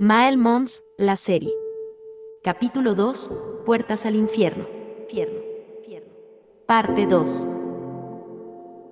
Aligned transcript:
Mael 0.00 0.38
Mons, 0.38 0.84
la 0.96 1.16
serie. 1.16 1.52
Capítulo 2.44 2.94
2. 2.94 3.32
Puertas 3.66 4.06
al 4.06 4.14
infierno. 4.14 4.64
Infierno. 5.00 5.40
Infierno. 5.80 6.12
Parte 6.68 7.08
2. 7.08 7.46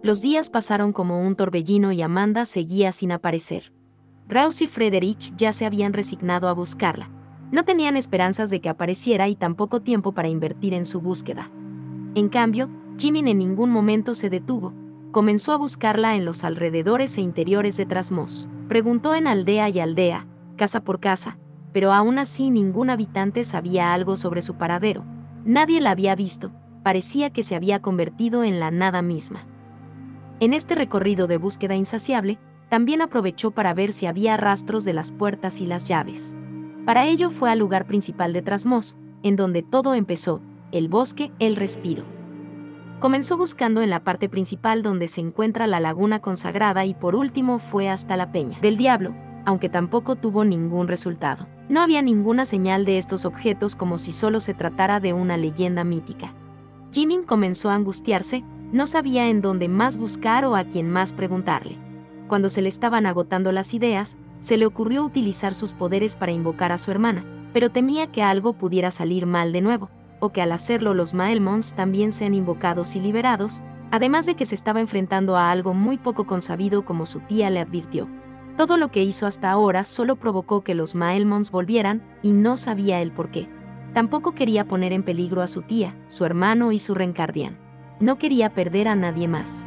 Los 0.03 0.21
días 0.21 0.51
pasaron 0.51 0.93
como 0.93 1.23
un 1.23 1.37
torbellino 1.37 1.93
y 1.93 2.03
Amanda 2.03 2.45
seguía 2.45 2.91
sin 2.91 3.13
aparecer. 3.13 3.73
Rouse 4.27 4.63
y 4.63 4.67
Frederich 4.67 5.33
ya 5.37 5.53
se 5.53 5.65
habían 5.65 5.93
resignado 5.93 6.49
a 6.49 6.55
buscarla. 6.55 7.09
No 7.53 7.65
tenían 7.65 7.97
esperanzas 7.97 8.51
de 8.51 8.61
que 8.61 8.69
apareciera 8.69 9.29
y 9.29 9.37
tampoco 9.37 9.83
tiempo 9.83 10.11
para 10.11 10.27
invertir 10.27 10.75
en 10.75 10.85
su 10.85 11.01
búsqueda. 11.01 11.53
En 12.17 12.29
cambio, 12.29 12.69
Jimin 12.99 13.29
en 13.29 13.39
ningún 13.39 13.71
momento 13.71 14.13
se 14.13 14.29
detuvo. 14.29 14.75
Comenzó 15.13 15.53
a 15.53 15.57
buscarla 15.57 16.17
en 16.17 16.25
los 16.25 16.43
alrededores 16.43 17.17
e 17.17 17.21
interiores 17.21 17.77
de 17.77 17.87
Trasmos. 17.87 18.49
Preguntó 18.67 19.15
en 19.15 19.29
aldea 19.29 19.69
y 19.69 19.79
aldea, 19.79 20.27
casa 20.57 20.83
por 20.83 21.01
casa, 21.01 21.39
pero 21.73 21.93
aún 21.93 22.19
así 22.19 22.51
ningún 22.51 22.91
habitante 22.91 23.45
sabía 23.45 23.93
algo 23.93 24.17
sobre 24.17 24.43
su 24.43 24.55
paradero. 24.55 25.05
Nadie 25.45 25.81
la 25.81 25.91
había 25.91 26.15
visto, 26.15 26.51
parecía 26.83 27.31
que 27.31 27.43
se 27.43 27.55
había 27.55 27.81
convertido 27.83 28.45
en 28.45 28.59
la 28.59 28.71
nada 28.71 29.03
misma. 29.03 29.47
En 30.41 30.55
este 30.55 30.75
recorrido 30.75 31.27
de 31.27 31.37
búsqueda 31.37 31.77
insaciable, 31.77 32.39
también 32.69 33.01
aprovechó 33.01 33.53
para 33.53 33.75
ver 33.75 33.93
si 33.93 34.07
había 34.07 34.37
rastros 34.37 34.85
de 34.85 34.93
las 34.93 35.13
puertas 35.13 35.61
y 35.61 35.67
las 35.67 35.87
llaves. 35.87 36.37
Para 36.85 37.07
ello 37.07 37.31
fue 37.31 37.51
al 37.51 37.59
lugar 37.59 37.87
principal 37.87 38.33
de 38.33 38.43
Trasmos, 38.43 38.97
en 39.23 39.37
donde 39.37 39.63
todo 39.63 39.95
empezó, 39.95 40.41
el 40.73 40.89
bosque, 40.89 41.33
el 41.39 41.57
respiro. 41.57 42.05
Comenzó 43.01 43.37
buscando 43.37 43.83
en 43.83 43.91
la 43.91 44.05
parte 44.05 44.29
principal 44.29 44.83
donde 44.83 45.09
se 45.09 45.21
encuentra 45.21 45.67
la 45.67 45.81
laguna 45.81 46.21
consagrada 46.21 46.85
y 46.87 46.95
por 46.95 47.15
último 47.15 47.59
fue 47.59 47.89
hasta 47.89 48.17
la 48.17 48.33
peña 48.33 48.59
del 48.61 48.77
diablo, 48.77 49.15
aunque 49.47 49.71
tampoco 49.71 50.17
tuvo 50.17 50.45
ningún 50.45 50.89
resultado. 50.89 51.47
No 51.71 51.81
había 51.81 52.03
ninguna 52.03 52.45
señal 52.45 52.85
de 52.85 52.99
estos 52.99 53.25
objetos 53.25 53.75
como 53.75 53.97
si 53.97 54.13
solo 54.13 54.41
se 54.41 54.53
tratara 54.53 55.01
de 55.01 55.15
una 55.15 55.39
leyenda 55.39 55.85
mítica. 55.85 56.35
Jimin 56.93 57.23
comenzó 57.23 57.71
a 57.71 57.75
angustiarse, 57.75 58.45
no 58.73 58.87
sabía 58.87 59.29
en 59.29 59.41
dónde 59.41 59.69
más 59.69 59.97
buscar 59.97 60.45
o 60.45 60.57
a 60.57 60.65
quién 60.65 60.91
más 60.91 61.13
preguntarle. 61.13 61.79
Cuando 62.29 62.49
se 62.49 62.61
le 62.61 62.69
estaban 62.69 63.07
agotando 63.07 63.53
las 63.53 63.73
ideas, 63.73 64.19
se 64.41 64.57
le 64.57 64.67
ocurrió 64.67 65.05
utilizar 65.05 65.55
sus 65.55 65.73
poderes 65.73 66.17
para 66.17 66.33
invocar 66.33 66.73
a 66.73 66.79
su 66.79 66.91
hermana, 66.91 67.25
pero 67.53 67.71
temía 67.71 68.09
que 68.09 68.23
algo 68.23 68.53
pudiera 68.53 68.91
salir 68.91 69.27
mal 69.27 69.53
de 69.53 69.61
nuevo, 69.61 69.91
o 70.19 70.31
que 70.31 70.43
al 70.43 70.53
hacerlo 70.53 70.93
los 70.93 71.15
Maelmons 71.15 71.75
también 71.75 72.13
sean 72.13 72.35
invocados 72.35 72.97
y 72.97 73.01
liberados, 73.01 73.63
además 73.93 74.27
de 74.27 74.35
que 74.35 74.45
se 74.45 74.57
estaba 74.57 74.81
enfrentando 74.81 75.37
a 75.37 75.53
algo 75.53 75.73
muy 75.73 75.99
poco 75.99 76.27
consabido 76.27 76.85
como 76.85 77.07
su 77.07 77.21
tía 77.21 77.49
le 77.51 77.61
advirtió. 77.61 78.09
Todo 78.57 78.79
lo 78.79 78.91
que 78.91 79.03
hizo 79.03 79.27
hasta 79.27 79.51
ahora 79.51 79.85
solo 79.85 80.17
provocó 80.17 80.63
que 80.63 80.75
los 80.75 80.95
Maelmons 80.95 81.51
volvieran, 81.51 82.03
y 82.23 82.33
no 82.33 82.57
sabía 82.57 83.03
el 83.03 83.13
por 83.13 83.31
qué. 83.31 83.49
Tampoco 83.93 84.35
quería 84.35 84.67
poner 84.67 84.93
en 84.93 85.03
peligro 85.03 85.43
a 85.43 85.47
su 85.47 85.63
tía, 85.63 85.95
su 86.07 86.25
hermano 86.25 86.73
y 86.73 86.79
su 86.79 86.95
reencardián. 86.95 87.59
No 88.01 88.19
quería 88.19 88.55
perder 88.55 88.89
a 88.89 88.95
nadie 88.95 89.29
más. 89.29 89.67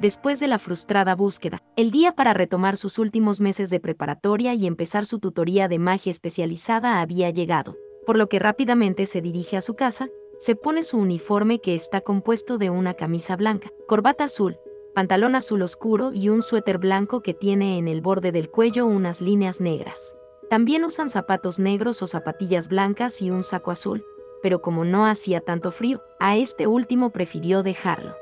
Después 0.00 0.40
de 0.40 0.48
la 0.48 0.58
frustrada 0.58 1.14
búsqueda, 1.14 1.62
el 1.76 1.90
día 1.90 2.12
para 2.12 2.34
retomar 2.34 2.76
sus 2.76 2.98
últimos 2.98 3.40
meses 3.40 3.70
de 3.70 3.80
preparatoria 3.80 4.54
y 4.54 4.66
empezar 4.66 5.06
su 5.06 5.18
tutoría 5.18 5.68
de 5.68 5.78
magia 5.78 6.10
especializada 6.10 7.00
había 7.00 7.30
llegado, 7.30 7.76
por 8.06 8.16
lo 8.16 8.28
que 8.28 8.38
rápidamente 8.38 9.06
se 9.06 9.22
dirige 9.22 9.56
a 9.56 9.60
su 9.60 9.74
casa, 9.74 10.08
se 10.38 10.56
pone 10.56 10.82
su 10.82 10.98
uniforme 10.98 11.60
que 11.60 11.74
está 11.74 12.00
compuesto 12.00 12.58
de 12.58 12.70
una 12.70 12.94
camisa 12.94 13.36
blanca, 13.36 13.70
corbata 13.86 14.24
azul, 14.24 14.58
pantalón 14.94 15.34
azul 15.34 15.62
oscuro 15.62 16.12
y 16.12 16.28
un 16.28 16.42
suéter 16.42 16.78
blanco 16.78 17.20
que 17.20 17.34
tiene 17.34 17.78
en 17.78 17.88
el 17.88 18.00
borde 18.00 18.30
del 18.30 18.48
cuello 18.48 18.86
unas 18.86 19.20
líneas 19.20 19.60
negras. 19.60 20.16
También 20.48 20.84
usan 20.84 21.10
zapatos 21.10 21.58
negros 21.58 22.00
o 22.02 22.06
zapatillas 22.06 22.68
blancas 22.68 23.20
y 23.20 23.30
un 23.30 23.42
saco 23.42 23.72
azul, 23.72 24.04
pero 24.42 24.62
como 24.62 24.84
no 24.84 25.06
hacía 25.06 25.40
tanto 25.40 25.72
frío, 25.72 26.02
a 26.20 26.36
este 26.36 26.66
último 26.66 27.10
prefirió 27.10 27.62
dejarlo. 27.62 28.14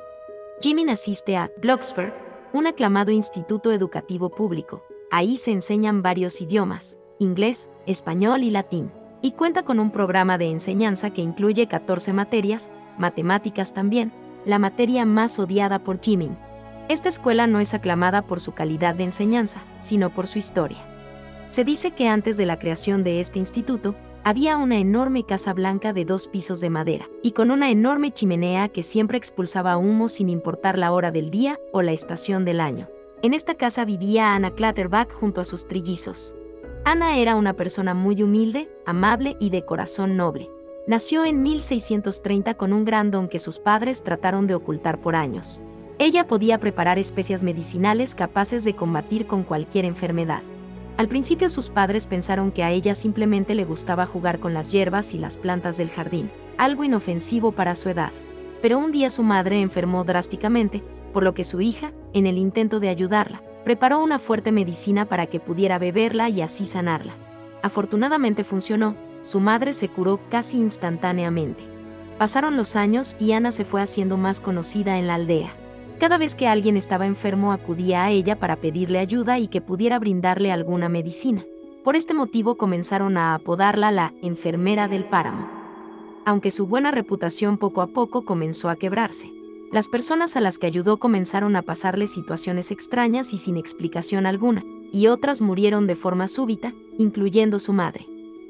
Jimin 0.61 0.89
asiste 0.89 1.37
a 1.37 1.51
Bloxburg, 1.61 2.15
un 2.53 2.67
aclamado 2.67 3.11
instituto 3.11 3.71
educativo 3.73 4.31
público. 4.31 4.83
Ahí 5.11 5.37
se 5.37 5.51
enseñan 5.51 6.01
varios 6.01 6.41
idiomas, 6.41 6.97
inglés, 7.19 7.71
español 7.87 8.45
y 8.45 8.51
latín, 8.51 8.93
y 9.21 9.33
cuenta 9.33 9.63
con 9.65 9.79
un 9.79 9.91
programa 9.91 10.39
de 10.39 10.47
enseñanza 10.47 11.11
que 11.11 11.21
incluye 11.21 11.67
14 11.67 12.13
materias, 12.13 12.71
matemáticas 12.99 13.75
también, 13.75 14.13
la 14.45 14.59
materia 14.59 15.05
más 15.05 15.39
odiada 15.39 15.81
por 15.81 16.01
Jimin, 16.01 16.37
esta 16.89 17.09
escuela 17.09 17.47
no 17.47 17.61
es 17.61 17.75
aclamada 17.75 18.23
por 18.23 18.41
su 18.41 18.53
calidad 18.53 18.95
de 18.95 19.05
enseñanza, 19.05 19.63
sino 19.81 20.11
por 20.11 20.27
su 20.27 20.39
historia. 20.39 20.79
Se 21.47 21.65
dice 21.65 21.91
que 21.91 22.09
antes 22.09 22.37
de 22.37 22.47
la 22.47 22.59
creación 22.59 23.05
de 23.05 23.21
este 23.21 23.39
instituto, 23.39 23.95
había 24.25 24.57
una 24.57 24.79
enorme 24.79 25.25
casa 25.25 25.53
blanca 25.53 25.93
de 25.93 26.05
dos 26.05 26.29
pisos 26.29 26.61
de 26.61 26.71
madera, 26.71 27.09
y 27.23 27.33
con 27.33 27.51
una 27.51 27.71
enorme 27.71 28.13
chimenea 28.13 28.69
que 28.69 28.83
siempre 28.83 29.19
expulsaba 29.19 29.77
humo 29.77 30.09
sin 30.09 30.29
importar 30.29 30.79
la 30.79 30.93
hora 30.93 31.11
del 31.11 31.31
día 31.31 31.59
o 31.73 31.83
la 31.83 31.93
estación 31.93 32.45
del 32.45 32.61
año. 32.61 32.89
En 33.23 33.35
esta 33.35 33.55
casa 33.55 33.85
vivía 33.85 34.35
Anna 34.35 34.53
Clatterback 34.53 35.13
junto 35.13 35.41
a 35.41 35.45
sus 35.45 35.67
trillizos. 35.67 36.35
Ana 36.85 37.19
era 37.19 37.37
una 37.37 37.55
persona 37.55 37.95
muy 37.95 38.23
humilde, 38.23 38.69
amable 38.87 39.37
y 39.39 39.51
de 39.51 39.65
corazón 39.65 40.17
noble. 40.17 40.51
Nació 40.87 41.25
en 41.25 41.43
1630 41.43 42.55
con 42.55 42.73
un 42.73 42.85
gran 42.85 43.11
don 43.11 43.29
que 43.29 43.39
sus 43.39 43.61
padres 43.61 44.03
trataron 44.03 44.49
de 44.49 44.55
ocultar 44.55 45.01
por 45.01 45.15
años. 45.15 45.63
Ella 46.03 46.27
podía 46.27 46.59
preparar 46.59 46.99
especias 46.99 47.45
medicinales 47.45 48.17
capaces 48.17 48.65
de 48.65 48.75
combatir 48.75 49.29
con 49.29 49.45
cualquier 49.45 49.85
enfermedad. 49.85 50.43
Al 50.97 51.07
principio 51.07 51.49
sus 51.49 51.71
padres 51.71 52.09
pensaron 52.09 52.51
que 52.51 52.65
a 52.65 52.73
ella 52.73 52.97
simplemente 52.97 53.55
le 53.55 53.65
gustaba 53.65 54.05
jugar 54.05 54.41
con 54.41 54.53
las 54.53 54.73
hierbas 54.73 55.15
y 55.15 55.19
las 55.19 55.39
plantas 55.39 55.77
del 55.77 55.91
jardín, 55.91 56.29
algo 56.59 56.83
inofensivo 56.83 57.53
para 57.53 57.77
su 57.77 57.89
edad. 57.89 58.11
Pero 58.61 58.81
un 58.81 58.91
día 58.91 59.11
su 59.11 59.23
madre 59.23 59.61
enfermó 59.61 60.03
drásticamente, 60.03 60.83
por 61.13 61.23
lo 61.23 61.35
que 61.35 61.45
su 61.45 61.61
hija, 61.61 61.93
en 62.15 62.27
el 62.27 62.37
intento 62.37 62.81
de 62.81 62.89
ayudarla, 62.89 63.41
preparó 63.63 64.03
una 64.03 64.19
fuerte 64.19 64.51
medicina 64.51 65.05
para 65.05 65.27
que 65.27 65.39
pudiera 65.39 65.79
beberla 65.79 66.29
y 66.29 66.43
así 66.43 66.67
sanarla. 66.67 67.15
Afortunadamente 67.63 68.43
funcionó, 68.43 68.97
su 69.23 69.39
madre 69.39 69.73
se 69.73 69.89
curó 69.89 70.19
casi 70.31 70.59
instantáneamente. 70.59 71.63
Pasaron 72.19 72.57
los 72.57 72.75
años 72.75 73.17
y 73.21 73.31
Ana 73.35 73.53
se 73.53 73.65
fue 73.65 73.81
haciendo 73.81 74.17
más 74.17 74.41
conocida 74.41 74.99
en 74.99 75.07
la 75.07 75.15
aldea. 75.15 75.62
Cada 76.03 76.19
vez 76.19 76.35
que 76.35 76.49
alguien 76.49 76.77
estaba 76.77 77.07
enfermo 77.07 77.53
acudía 77.53 78.03
a 78.03 78.11
ella 78.11 78.41
para 78.41 78.57
pedirle 78.57 78.99
ayuda 78.99 79.39
y 79.39 79.47
que 79.47 79.61
pudiera 79.61 80.01
brindarle 80.01 80.51
alguna 80.51 80.89
medicina. 80.89 81.47
Por 81.85 81.95
este 81.95 82.13
motivo 82.13 82.57
comenzaron 82.57 83.17
a 83.17 83.35
apodarla 83.35 83.93
la 83.93 84.13
enfermera 84.21 84.89
del 84.89 85.05
páramo. 85.05 85.49
Aunque 86.25 86.51
su 86.51 86.67
buena 86.67 86.91
reputación 86.91 87.57
poco 87.57 87.83
a 87.83 87.87
poco 87.87 88.25
comenzó 88.25 88.69
a 88.69 88.75
quebrarse. 88.75 89.31
Las 89.71 89.87
personas 89.87 90.35
a 90.35 90.41
las 90.41 90.59
que 90.59 90.67
ayudó 90.67 90.97
comenzaron 90.97 91.55
a 91.55 91.63
pasarle 91.63 92.09
situaciones 92.09 92.73
extrañas 92.73 93.33
y 93.33 93.39
sin 93.39 93.57
explicación 93.57 94.27
alguna, 94.27 94.65
y 94.91 95.07
otras 95.07 95.41
murieron 95.41 95.87
de 95.87 95.95
forma 95.95 96.27
súbita, 96.27 96.73
incluyendo 96.99 97.61
su 97.61 97.73
madre. 97.73 98.09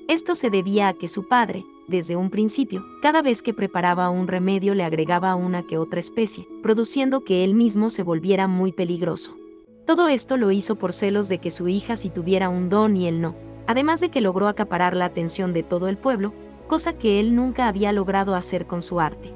Esto 0.09 0.37
se 0.37 0.49
debía 0.49 0.89
a 0.89 0.95
que 0.95 1.07
su 1.07 1.29
padre, 1.29 1.67
desde 1.93 2.17
un 2.17 2.31
principio, 2.31 2.85
cada 3.03 3.23
vez 3.23 3.43
que 3.43 3.55
preparaba 3.55 4.11
un 4.11 4.27
remedio 4.27 4.75
le 4.75 4.83
agregaba 4.83 5.37
una 5.37 5.63
que 5.63 5.77
otra 5.79 6.01
especie, 6.01 6.49
produciendo 6.63 7.23
que 7.23 7.45
él 7.45 7.55
mismo 7.55 7.91
se 7.91 8.03
volviera 8.03 8.49
muy 8.49 8.73
peligroso. 8.73 9.37
Todo 9.87 10.09
esto 10.09 10.39
lo 10.39 10.51
hizo 10.51 10.77
por 10.77 10.95
celos 10.95 11.29
de 11.29 11.39
que 11.39 11.51
su 11.51 11.69
hija 11.69 11.97
si 11.97 12.09
tuviera 12.09 12.49
un 12.49 12.71
don 12.71 12.97
y 12.97 13.07
él 13.07 13.21
no, 13.21 13.37
además 13.67 14.01
de 14.01 14.11
que 14.11 14.23
logró 14.23 14.49
acaparar 14.49 14.97
la 14.97 15.05
atención 15.05 15.53
de 15.53 15.63
todo 15.63 15.89
el 15.89 15.99
pueblo, 15.99 16.33
cosa 16.67 16.95
que 16.95 17.21
él 17.21 17.37
nunca 17.37 17.69
había 17.69 17.93
logrado 17.93 18.35
hacer 18.35 18.67
con 18.67 18.81
su 18.81 18.99
arte. 18.99 19.31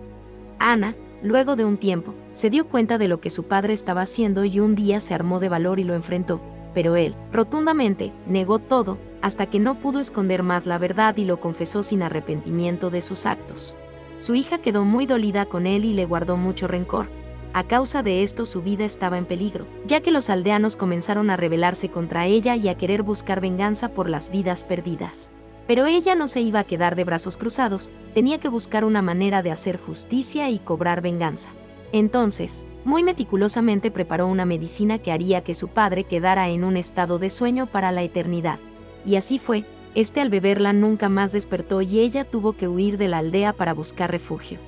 Ana, 0.59 0.97
luego 1.23 1.57
de 1.57 1.67
un 1.67 1.77
tiempo, 1.77 2.15
se 2.33 2.49
dio 2.49 2.67
cuenta 2.67 2.97
de 2.97 3.09
lo 3.09 3.21
que 3.21 3.29
su 3.29 3.45
padre 3.45 3.75
estaba 3.75 4.01
haciendo 4.01 4.47
y 4.47 4.61
un 4.61 4.75
día 4.75 4.99
se 5.01 5.13
armó 5.13 5.41
de 5.41 5.51
valor 5.51 5.79
y 5.79 5.85
lo 5.85 5.95
enfrentó, 5.95 6.41
pero 6.77 6.95
él, 6.95 7.15
rotundamente, 7.33 8.13
negó 8.27 8.59
todo, 8.59 8.99
hasta 9.23 9.47
que 9.47 9.59
no 9.59 9.77
pudo 9.77 9.99
esconder 9.99 10.43
más 10.43 10.67
la 10.67 10.77
verdad 10.77 11.17
y 11.17 11.25
lo 11.25 11.41
confesó 11.41 11.83
sin 11.83 12.03
arrepentimiento 12.03 12.91
de 12.91 13.01
sus 13.01 13.25
actos. 13.25 13.79
Su 14.19 14.35
hija 14.35 14.59
quedó 14.59 14.85
muy 14.85 15.07
dolida 15.07 15.47
con 15.47 15.67
él 15.67 15.87
y 15.87 15.95
le 15.95 16.05
guardó 16.05 16.37
mucho 16.37 16.69
rencor. 16.69 17.09
A 17.55 17.65
causa 17.65 18.03
de 18.03 18.23
esto 18.23 18.45
su 18.45 18.61
vida 18.61 18.85
estaba 18.85 19.17
en 19.17 19.25
peligro, 19.25 19.67
ya 19.87 20.03
que 20.03 20.11
los 20.11 20.29
aldeanos 20.29 20.77
comenzaron 20.77 21.31
a 21.31 21.39
rebelarse 21.39 21.89
contra 21.89 22.27
ella 22.27 22.57
y 22.57 22.69
a 22.69 22.77
querer 22.77 23.03
buscar 23.03 23.41
venganza 23.41 23.89
por 23.89 24.11
las 24.11 24.29
vidas 24.29 24.63
perdidas. 24.63 25.33
Pero 25.67 25.87
ella 25.87 26.15
no 26.15 26.27
se 26.27 26.43
iba 26.43 26.61
a 26.61 26.65
quedar 26.65 26.95
de 26.95 27.05
brazos 27.05 27.39
cruzados, 27.39 27.91
tenía 28.13 28.39
que 28.39 28.49
buscar 28.49 28.85
una 28.85 29.01
manera 29.01 29.43
de 29.43 29.51
hacer 29.51 29.79
justicia 29.79 30.51
y 30.51 30.59
cobrar 30.59 31.01
venganza. 31.01 31.49
Entonces, 31.93 32.67
muy 32.85 33.03
meticulosamente 33.03 33.91
preparó 33.91 34.27
una 34.27 34.45
medicina 34.45 34.99
que 34.99 35.13
haría 35.13 35.43
que 35.43 35.55
su 35.55 35.69
padre 35.69 36.05
quedara 36.05 36.49
en 36.49 36.65
un 36.65 36.77
estado 36.77 37.19
de 37.19 37.31
sueño 37.31 37.67
para 37.67 37.93
la 37.93 38.03
eternidad. 38.03 38.59
Y 39.05 39.17
así 39.17 39.39
fue, 39.39 39.65
este 39.95 40.21
al 40.21 40.31
beberla 40.31 40.73
nunca 40.73 41.09
más 41.09 41.33
despertó 41.33 41.81
y 41.81 42.01
ella 42.01 42.25
tuvo 42.25 42.53
que 42.53 42.69
huir 42.69 42.99
de 42.99 43.09
la 43.09 43.19
aldea 43.19 43.53
para 43.53 43.73
buscar 43.73 44.11
refugio. 44.11 44.59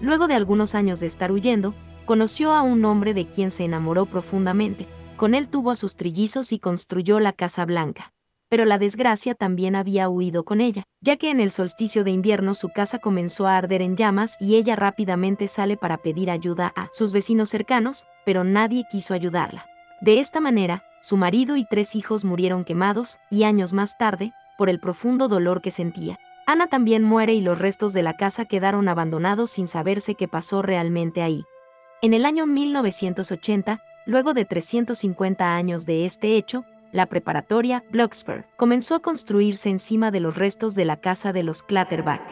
Luego 0.00 0.28
de 0.28 0.34
algunos 0.34 0.74
años 0.74 1.00
de 1.00 1.06
estar 1.06 1.32
huyendo, 1.32 1.74
conoció 2.04 2.52
a 2.52 2.62
un 2.62 2.84
hombre 2.84 3.12
de 3.12 3.26
quien 3.26 3.50
se 3.50 3.64
enamoró 3.64 4.06
profundamente. 4.06 4.86
Con 5.16 5.34
él 5.34 5.48
tuvo 5.48 5.70
a 5.70 5.76
sus 5.76 5.96
trillizos 5.96 6.52
y 6.52 6.58
construyó 6.58 7.20
la 7.20 7.32
Casa 7.32 7.64
Blanca. 7.66 8.12
Pero 8.50 8.64
la 8.64 8.78
desgracia 8.78 9.34
también 9.34 9.76
había 9.76 10.08
huido 10.10 10.44
con 10.44 10.60
ella, 10.60 10.82
ya 11.00 11.16
que 11.16 11.30
en 11.30 11.40
el 11.40 11.52
solsticio 11.52 12.04
de 12.04 12.10
invierno 12.10 12.54
su 12.54 12.68
casa 12.68 12.98
comenzó 12.98 13.46
a 13.46 13.56
arder 13.56 13.80
en 13.80 13.96
llamas 13.96 14.36
y 14.40 14.56
ella 14.56 14.76
rápidamente 14.76 15.48
sale 15.48 15.76
para 15.76 15.98
pedir 15.98 16.30
ayuda 16.30 16.72
a 16.76 16.88
sus 16.90 17.12
vecinos 17.12 17.48
cercanos, 17.48 18.06
pero 18.26 18.42
nadie 18.42 18.84
quiso 18.90 19.14
ayudarla. 19.14 19.66
De 20.02 20.18
esta 20.18 20.40
manera, 20.40 20.82
su 21.00 21.16
marido 21.16 21.56
y 21.56 21.64
tres 21.64 21.94
hijos 21.94 22.24
murieron 22.24 22.64
quemados, 22.64 23.18
y 23.30 23.44
años 23.44 23.72
más 23.72 23.96
tarde, 23.96 24.32
por 24.58 24.68
el 24.68 24.80
profundo 24.80 25.28
dolor 25.28 25.62
que 25.62 25.70
sentía. 25.70 26.18
Ana 26.46 26.66
también 26.66 27.04
muere 27.04 27.34
y 27.34 27.40
los 27.40 27.60
restos 27.60 27.92
de 27.92 28.02
la 28.02 28.16
casa 28.16 28.46
quedaron 28.46 28.88
abandonados 28.88 29.52
sin 29.52 29.68
saberse 29.68 30.16
qué 30.16 30.26
pasó 30.26 30.60
realmente 30.60 31.22
ahí. 31.22 31.44
En 32.02 32.14
el 32.14 32.26
año 32.26 32.46
1980, 32.46 33.80
luego 34.06 34.34
de 34.34 34.44
350 34.44 35.54
años 35.54 35.86
de 35.86 36.04
este 36.04 36.36
hecho, 36.36 36.64
la 36.92 37.06
preparatoria 37.06 37.84
Blocksberg 37.90 38.46
comenzó 38.56 38.94
a 38.94 39.00
construirse 39.00 39.70
encima 39.70 40.10
de 40.10 40.20
los 40.20 40.36
restos 40.36 40.74
de 40.74 40.84
la 40.84 41.00
casa 41.00 41.32
de 41.32 41.42
los 41.42 41.62
Clatterback. 41.62 42.22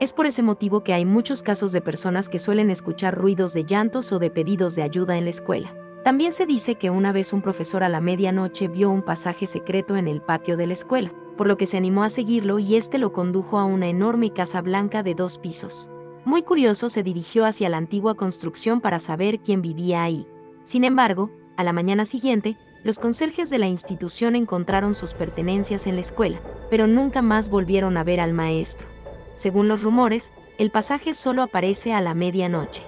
Es 0.00 0.12
por 0.12 0.26
ese 0.26 0.42
motivo 0.42 0.82
que 0.82 0.92
hay 0.92 1.04
muchos 1.04 1.42
casos 1.42 1.72
de 1.72 1.80
personas 1.80 2.28
que 2.28 2.38
suelen 2.38 2.70
escuchar 2.70 3.16
ruidos 3.16 3.54
de 3.54 3.64
llantos 3.64 4.12
o 4.12 4.18
de 4.18 4.30
pedidos 4.30 4.74
de 4.74 4.82
ayuda 4.82 5.16
en 5.16 5.24
la 5.24 5.30
escuela. 5.30 5.74
También 6.04 6.32
se 6.32 6.46
dice 6.46 6.74
que 6.74 6.90
una 6.90 7.12
vez 7.12 7.32
un 7.32 7.42
profesor 7.42 7.84
a 7.84 7.88
la 7.88 8.00
medianoche 8.00 8.68
vio 8.68 8.90
un 8.90 9.02
pasaje 9.02 9.46
secreto 9.46 9.96
en 9.96 10.08
el 10.08 10.20
patio 10.20 10.56
de 10.56 10.66
la 10.66 10.72
escuela 10.72 11.12
por 11.36 11.46
lo 11.46 11.56
que 11.56 11.66
se 11.66 11.76
animó 11.76 12.04
a 12.04 12.10
seguirlo 12.10 12.58
y 12.58 12.76
este 12.76 12.98
lo 12.98 13.12
condujo 13.12 13.58
a 13.58 13.64
una 13.64 13.88
enorme 13.88 14.32
casa 14.32 14.60
blanca 14.60 15.02
de 15.02 15.14
dos 15.14 15.38
pisos. 15.38 15.90
Muy 16.24 16.42
curioso 16.42 16.88
se 16.88 17.02
dirigió 17.02 17.44
hacia 17.44 17.68
la 17.68 17.78
antigua 17.78 18.14
construcción 18.14 18.80
para 18.80 19.00
saber 19.00 19.40
quién 19.40 19.62
vivía 19.62 20.02
ahí. 20.02 20.26
Sin 20.62 20.84
embargo, 20.84 21.30
a 21.56 21.64
la 21.64 21.72
mañana 21.72 22.04
siguiente, 22.04 22.56
los 22.84 22.98
conserjes 22.98 23.48
de 23.50 23.58
la 23.58 23.68
institución 23.68 24.34
encontraron 24.34 24.94
sus 24.94 25.14
pertenencias 25.14 25.86
en 25.86 25.94
la 25.94 26.00
escuela, 26.00 26.40
pero 26.70 26.86
nunca 26.86 27.22
más 27.22 27.48
volvieron 27.48 27.96
a 27.96 28.04
ver 28.04 28.20
al 28.20 28.32
maestro. 28.32 28.88
Según 29.34 29.68
los 29.68 29.82
rumores, 29.82 30.32
el 30.58 30.70
pasaje 30.70 31.14
solo 31.14 31.42
aparece 31.42 31.92
a 31.92 32.00
la 32.00 32.14
medianoche. 32.14 32.82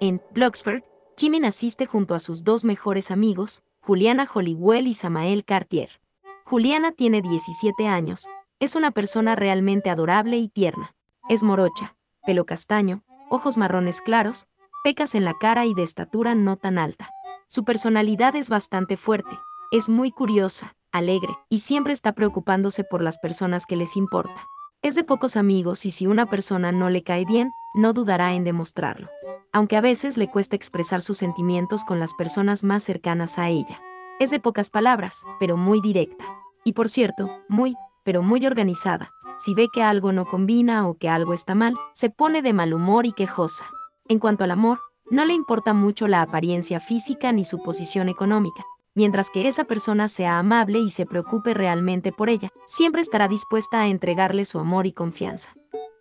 En 0.00 0.20
Blocksburg, 0.32 0.84
Jimmy 1.16 1.44
asiste 1.46 1.86
junto 1.86 2.14
a 2.14 2.20
sus 2.20 2.44
dos 2.44 2.64
mejores 2.64 3.10
amigos, 3.10 3.62
Juliana 3.80 4.28
Hollywell 4.32 4.86
y 4.86 4.94
Samael 4.94 5.44
Cartier. 5.44 6.00
Juliana 6.44 6.92
tiene 6.92 7.22
17 7.22 7.86
años, 7.86 8.26
es 8.60 8.74
una 8.74 8.90
persona 8.90 9.36
realmente 9.36 9.90
adorable 9.90 10.36
y 10.36 10.48
tierna. 10.48 10.94
Es 11.28 11.42
morocha, 11.42 11.96
pelo 12.24 12.44
castaño, 12.44 13.02
ojos 13.30 13.56
marrones 13.56 14.00
claros, 14.00 14.46
pecas 14.84 15.14
en 15.14 15.24
la 15.24 15.34
cara 15.34 15.66
y 15.66 15.74
de 15.74 15.82
estatura 15.82 16.34
no 16.34 16.56
tan 16.56 16.78
alta. 16.78 17.10
Su 17.48 17.64
personalidad 17.64 18.36
es 18.36 18.48
bastante 18.48 18.96
fuerte, 18.96 19.38
es 19.70 19.88
muy 19.88 20.10
curiosa, 20.10 20.74
alegre, 20.92 21.36
y 21.48 21.60
siempre 21.60 21.92
está 21.92 22.12
preocupándose 22.12 22.84
por 22.84 23.02
las 23.02 23.18
personas 23.18 23.66
que 23.66 23.76
les 23.76 23.96
importa. 23.96 24.48
Es 24.82 24.94
de 24.94 25.04
pocos 25.04 25.36
amigos 25.36 25.84
y 25.86 25.90
si 25.90 26.06
una 26.06 26.26
persona 26.26 26.70
no 26.70 26.90
le 26.90 27.02
cae 27.02 27.24
bien, 27.24 27.50
no 27.74 27.92
dudará 27.92 28.34
en 28.34 28.44
demostrarlo. 28.44 29.08
Aunque 29.52 29.76
a 29.76 29.80
veces 29.80 30.16
le 30.16 30.28
cuesta 30.28 30.54
expresar 30.54 31.00
sus 31.00 31.18
sentimientos 31.18 31.84
con 31.84 31.98
las 31.98 32.14
personas 32.14 32.62
más 32.62 32.84
cercanas 32.84 33.38
a 33.38 33.48
ella. 33.48 33.80
Es 34.20 34.30
de 34.30 34.40
pocas 34.40 34.70
palabras, 34.70 35.16
pero 35.40 35.56
muy 35.56 35.80
directa. 35.80 36.24
Y 36.64 36.72
por 36.72 36.88
cierto, 36.88 37.30
muy, 37.48 37.74
pero 38.04 38.22
muy 38.22 38.46
organizada. 38.46 39.10
Si 39.38 39.54
ve 39.54 39.68
que 39.72 39.82
algo 39.82 40.12
no 40.12 40.24
combina 40.24 40.88
o 40.88 40.94
que 40.94 41.08
algo 41.08 41.34
está 41.34 41.54
mal, 41.54 41.74
se 41.92 42.08
pone 42.08 42.40
de 42.42 42.52
mal 42.52 42.72
humor 42.72 43.06
y 43.06 43.12
quejosa. 43.12 43.66
En 44.08 44.18
cuanto 44.18 44.44
al 44.44 44.52
amor, 44.52 44.78
no 45.10 45.24
le 45.24 45.34
importa 45.34 45.72
mucho 45.72 46.08
la 46.08 46.22
apariencia 46.22 46.80
física 46.80 47.32
ni 47.32 47.44
su 47.44 47.62
posición 47.62 48.08
económica. 48.08 48.64
Mientras 48.94 49.28
que 49.30 49.46
esa 49.46 49.64
persona 49.64 50.08
sea 50.08 50.38
amable 50.38 50.78
y 50.78 50.90
se 50.90 51.06
preocupe 51.06 51.54
realmente 51.54 52.12
por 52.12 52.30
ella, 52.30 52.50
siempre 52.66 53.02
estará 53.02 53.28
dispuesta 53.28 53.82
a 53.82 53.88
entregarle 53.88 54.44
su 54.44 54.58
amor 54.58 54.86
y 54.86 54.92
confianza. 54.92 55.50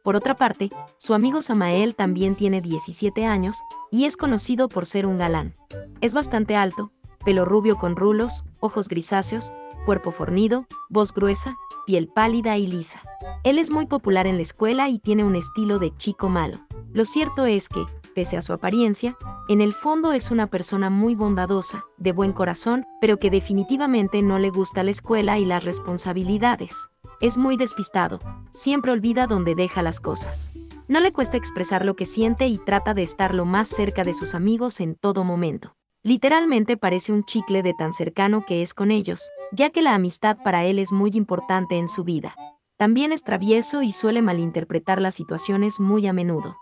Por 0.04 0.16
otra 0.16 0.36
parte, 0.36 0.70
su 0.98 1.14
amigo 1.14 1.42
Samael 1.42 1.96
también 1.96 2.36
tiene 2.36 2.62
17 2.62 3.26
años 3.26 3.62
y 3.92 4.06
es 4.06 4.18
conocido 4.18 4.70
por 4.70 4.86
ser 4.86 5.06
un 5.06 5.18
galán. 5.18 5.56
Es 6.00 6.14
bastante 6.14 6.56
alto, 6.56 6.92
pelo 7.26 7.44
rubio 7.44 7.78
con 7.78 7.96
rulos, 7.96 8.46
ojos 8.60 8.88
grisáceos, 8.88 9.52
cuerpo 9.86 10.12
fornido, 10.12 10.66
voz 10.90 11.14
gruesa, 11.14 11.58
piel 11.86 12.08
pálida 12.08 12.58
y 12.58 12.68
lisa. 12.68 13.02
Él 13.44 13.60
es 13.60 13.72
muy 13.72 13.88
popular 13.88 14.28
en 14.28 14.38
la 14.38 14.44
escuela 14.44 14.90
y 14.90 15.00
tiene 15.00 15.24
un 15.24 15.36
estilo 15.36 15.80
de 15.80 15.96
chico 15.96 16.30
malo. 16.30 16.60
Lo 16.94 17.04
cierto 17.04 17.46
es 17.46 17.68
que, 17.68 17.84
pese 18.16 18.38
a 18.38 18.42
su 18.42 18.54
apariencia, 18.54 19.18
en 19.50 19.62
el 19.62 19.74
fondo 19.74 20.14
es 20.14 20.32
una 20.32 20.48
persona 20.48 20.90
muy 20.90 21.14
bondadosa, 21.14 21.84
de 21.98 22.14
buen 22.14 22.32
corazón, 22.32 22.86
pero 23.02 23.20
que 23.20 23.30
definitivamente 23.30 24.22
no 24.24 24.40
le 24.40 24.50
gusta 24.50 24.84
la 24.84 24.92
escuela 24.92 25.38
y 25.38 25.46
las 25.46 25.66
responsabilidades. 25.66 26.90
Es 27.22 27.38
muy 27.38 27.58
despistado, 27.58 28.20
siempre 28.52 28.92
olvida 28.92 29.28
dónde 29.28 29.54
deja 29.54 29.84
las 29.84 30.00
cosas. 30.00 30.52
No 30.88 31.00
le 31.00 31.12
cuesta 31.12 31.38
expresar 31.38 31.86
lo 31.86 31.96
que 31.96 32.06
siente 32.06 32.48
y 32.48 32.58
trata 32.58 32.94
de 32.94 33.04
estar 33.04 33.34
lo 33.34 33.46
más 33.46 33.68
cerca 33.68 34.04
de 34.04 34.14
sus 34.14 34.34
amigos 34.34 34.80
en 34.80 34.96
todo 34.96 35.24
momento. 35.24 35.76
Literalmente 36.04 36.78
parece 36.78 37.12
un 37.12 37.24
chicle 37.24 37.64
de 37.64 37.74
tan 37.74 37.92
cercano 37.92 38.46
que 38.46 38.62
es 38.62 38.74
con 38.74 38.92
ellos, 38.92 39.30
ya 39.52 39.72
que 39.72 39.82
la 39.82 39.96
amistad 39.96 40.38
para 40.44 40.64
él 40.64 40.80
es 40.80 40.92
muy 40.92 41.12
importante 41.14 41.78
en 41.78 41.88
su 41.90 42.04
vida. 42.04 42.36
También 42.78 43.12
es 43.12 43.24
travieso 43.24 43.82
y 43.82 43.92
suele 43.92 44.22
malinterpretar 44.22 45.02
las 45.02 45.16
situaciones 45.16 45.80
muy 45.80 46.06
a 46.08 46.14
menudo. 46.14 46.58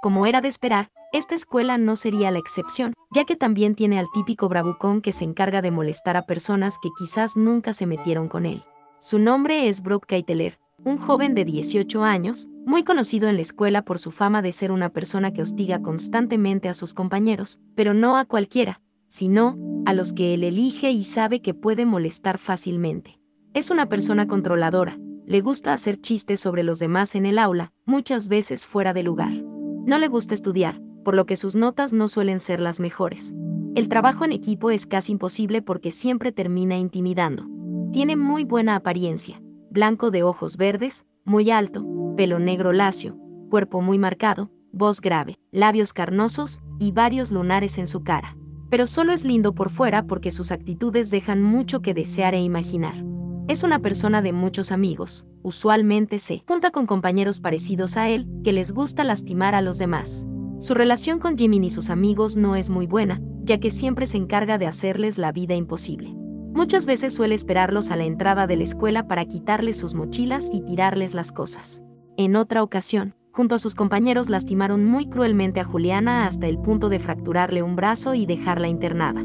Como 0.00 0.24
era 0.24 0.40
de 0.40 0.48
esperar, 0.48 0.90
esta 1.12 1.34
escuela 1.34 1.76
no 1.76 1.94
sería 1.94 2.30
la 2.30 2.38
excepción, 2.38 2.94
ya 3.10 3.26
que 3.26 3.36
también 3.36 3.74
tiene 3.74 3.98
al 3.98 4.06
típico 4.14 4.48
bravucón 4.48 5.02
que 5.02 5.12
se 5.12 5.24
encarga 5.24 5.60
de 5.60 5.70
molestar 5.70 6.16
a 6.16 6.24
personas 6.24 6.78
que 6.82 6.88
quizás 6.98 7.36
nunca 7.36 7.74
se 7.74 7.84
metieron 7.84 8.28
con 8.28 8.46
él. 8.46 8.64
Su 8.98 9.18
nombre 9.18 9.68
es 9.68 9.82
Brock 9.82 10.06
Keiteler, 10.06 10.58
un 10.84 10.96
joven 10.96 11.34
de 11.34 11.44
18 11.44 12.02
años, 12.02 12.48
muy 12.64 12.82
conocido 12.82 13.28
en 13.28 13.36
la 13.36 13.42
escuela 13.42 13.82
por 13.82 13.98
su 13.98 14.10
fama 14.10 14.40
de 14.40 14.52
ser 14.52 14.72
una 14.72 14.88
persona 14.88 15.32
que 15.32 15.42
hostiga 15.42 15.82
constantemente 15.82 16.70
a 16.70 16.74
sus 16.74 16.94
compañeros, 16.94 17.60
pero 17.74 17.92
no 17.92 18.16
a 18.16 18.24
cualquiera, 18.24 18.80
sino 19.08 19.58
a 19.84 19.92
los 19.92 20.14
que 20.14 20.32
él 20.32 20.44
elige 20.44 20.90
y 20.92 21.04
sabe 21.04 21.42
que 21.42 21.52
puede 21.52 21.84
molestar 21.84 22.38
fácilmente. 22.38 23.20
Es 23.52 23.68
una 23.68 23.86
persona 23.86 24.26
controladora, 24.26 24.96
le 25.26 25.42
gusta 25.42 25.74
hacer 25.74 26.00
chistes 26.00 26.40
sobre 26.40 26.62
los 26.62 26.78
demás 26.78 27.14
en 27.14 27.26
el 27.26 27.38
aula, 27.38 27.72
muchas 27.84 28.28
veces 28.28 28.64
fuera 28.64 28.94
de 28.94 29.02
lugar. 29.02 29.49
No 29.86 29.98
le 29.98 30.08
gusta 30.08 30.34
estudiar, 30.34 30.80
por 31.04 31.14
lo 31.14 31.26
que 31.26 31.36
sus 31.36 31.54
notas 31.54 31.92
no 31.92 32.08
suelen 32.08 32.40
ser 32.40 32.60
las 32.60 32.80
mejores. 32.80 33.34
El 33.74 33.88
trabajo 33.88 34.24
en 34.24 34.32
equipo 34.32 34.70
es 34.70 34.86
casi 34.86 35.12
imposible 35.12 35.62
porque 35.62 35.90
siempre 35.90 36.32
termina 36.32 36.76
intimidando. 36.76 37.46
Tiene 37.92 38.16
muy 38.16 38.44
buena 38.44 38.76
apariencia, 38.76 39.40
blanco 39.70 40.10
de 40.10 40.22
ojos 40.22 40.56
verdes, 40.56 41.06
muy 41.24 41.50
alto, 41.50 41.86
pelo 42.16 42.38
negro 42.38 42.72
lacio, 42.72 43.16
cuerpo 43.48 43.80
muy 43.80 43.98
marcado, 43.98 44.50
voz 44.72 45.00
grave, 45.00 45.38
labios 45.50 45.92
carnosos 45.92 46.60
y 46.78 46.92
varios 46.92 47.30
lunares 47.30 47.78
en 47.78 47.86
su 47.86 48.02
cara. 48.02 48.36
Pero 48.68 48.86
solo 48.86 49.12
es 49.12 49.24
lindo 49.24 49.54
por 49.54 49.70
fuera 49.70 50.06
porque 50.06 50.30
sus 50.30 50.52
actitudes 50.52 51.10
dejan 51.10 51.42
mucho 51.42 51.80
que 51.80 51.94
desear 51.94 52.34
e 52.34 52.40
imaginar. 52.40 53.04
Es 53.50 53.64
una 53.64 53.80
persona 53.80 54.22
de 54.22 54.32
muchos 54.32 54.70
amigos, 54.70 55.26
usualmente 55.42 56.20
se 56.20 56.44
junta 56.46 56.70
con 56.70 56.86
compañeros 56.86 57.40
parecidos 57.40 57.96
a 57.96 58.08
él, 58.08 58.28
que 58.44 58.52
les 58.52 58.70
gusta 58.70 59.02
lastimar 59.02 59.56
a 59.56 59.60
los 59.60 59.76
demás. 59.76 60.24
Su 60.60 60.72
relación 60.72 61.18
con 61.18 61.36
Jimmy 61.36 61.56
y 61.66 61.68
sus 61.68 61.90
amigos 61.90 62.36
no 62.36 62.54
es 62.54 62.70
muy 62.70 62.86
buena, 62.86 63.20
ya 63.42 63.58
que 63.58 63.72
siempre 63.72 64.06
se 64.06 64.18
encarga 64.18 64.56
de 64.56 64.68
hacerles 64.68 65.18
la 65.18 65.32
vida 65.32 65.56
imposible. 65.56 66.14
Muchas 66.14 66.86
veces 66.86 67.12
suele 67.12 67.34
esperarlos 67.34 67.90
a 67.90 67.96
la 67.96 68.04
entrada 68.04 68.46
de 68.46 68.54
la 68.54 68.62
escuela 68.62 69.08
para 69.08 69.24
quitarles 69.24 69.78
sus 69.78 69.94
mochilas 69.94 70.48
y 70.52 70.60
tirarles 70.60 71.12
las 71.12 71.32
cosas. 71.32 71.82
En 72.16 72.36
otra 72.36 72.62
ocasión, 72.62 73.16
junto 73.32 73.56
a 73.56 73.58
sus 73.58 73.74
compañeros 73.74 74.28
lastimaron 74.28 74.84
muy 74.84 75.08
cruelmente 75.08 75.58
a 75.58 75.64
Juliana 75.64 76.28
hasta 76.28 76.46
el 76.46 76.60
punto 76.60 76.88
de 76.88 77.00
fracturarle 77.00 77.64
un 77.64 77.74
brazo 77.74 78.14
y 78.14 78.26
dejarla 78.26 78.68
internada. 78.68 79.24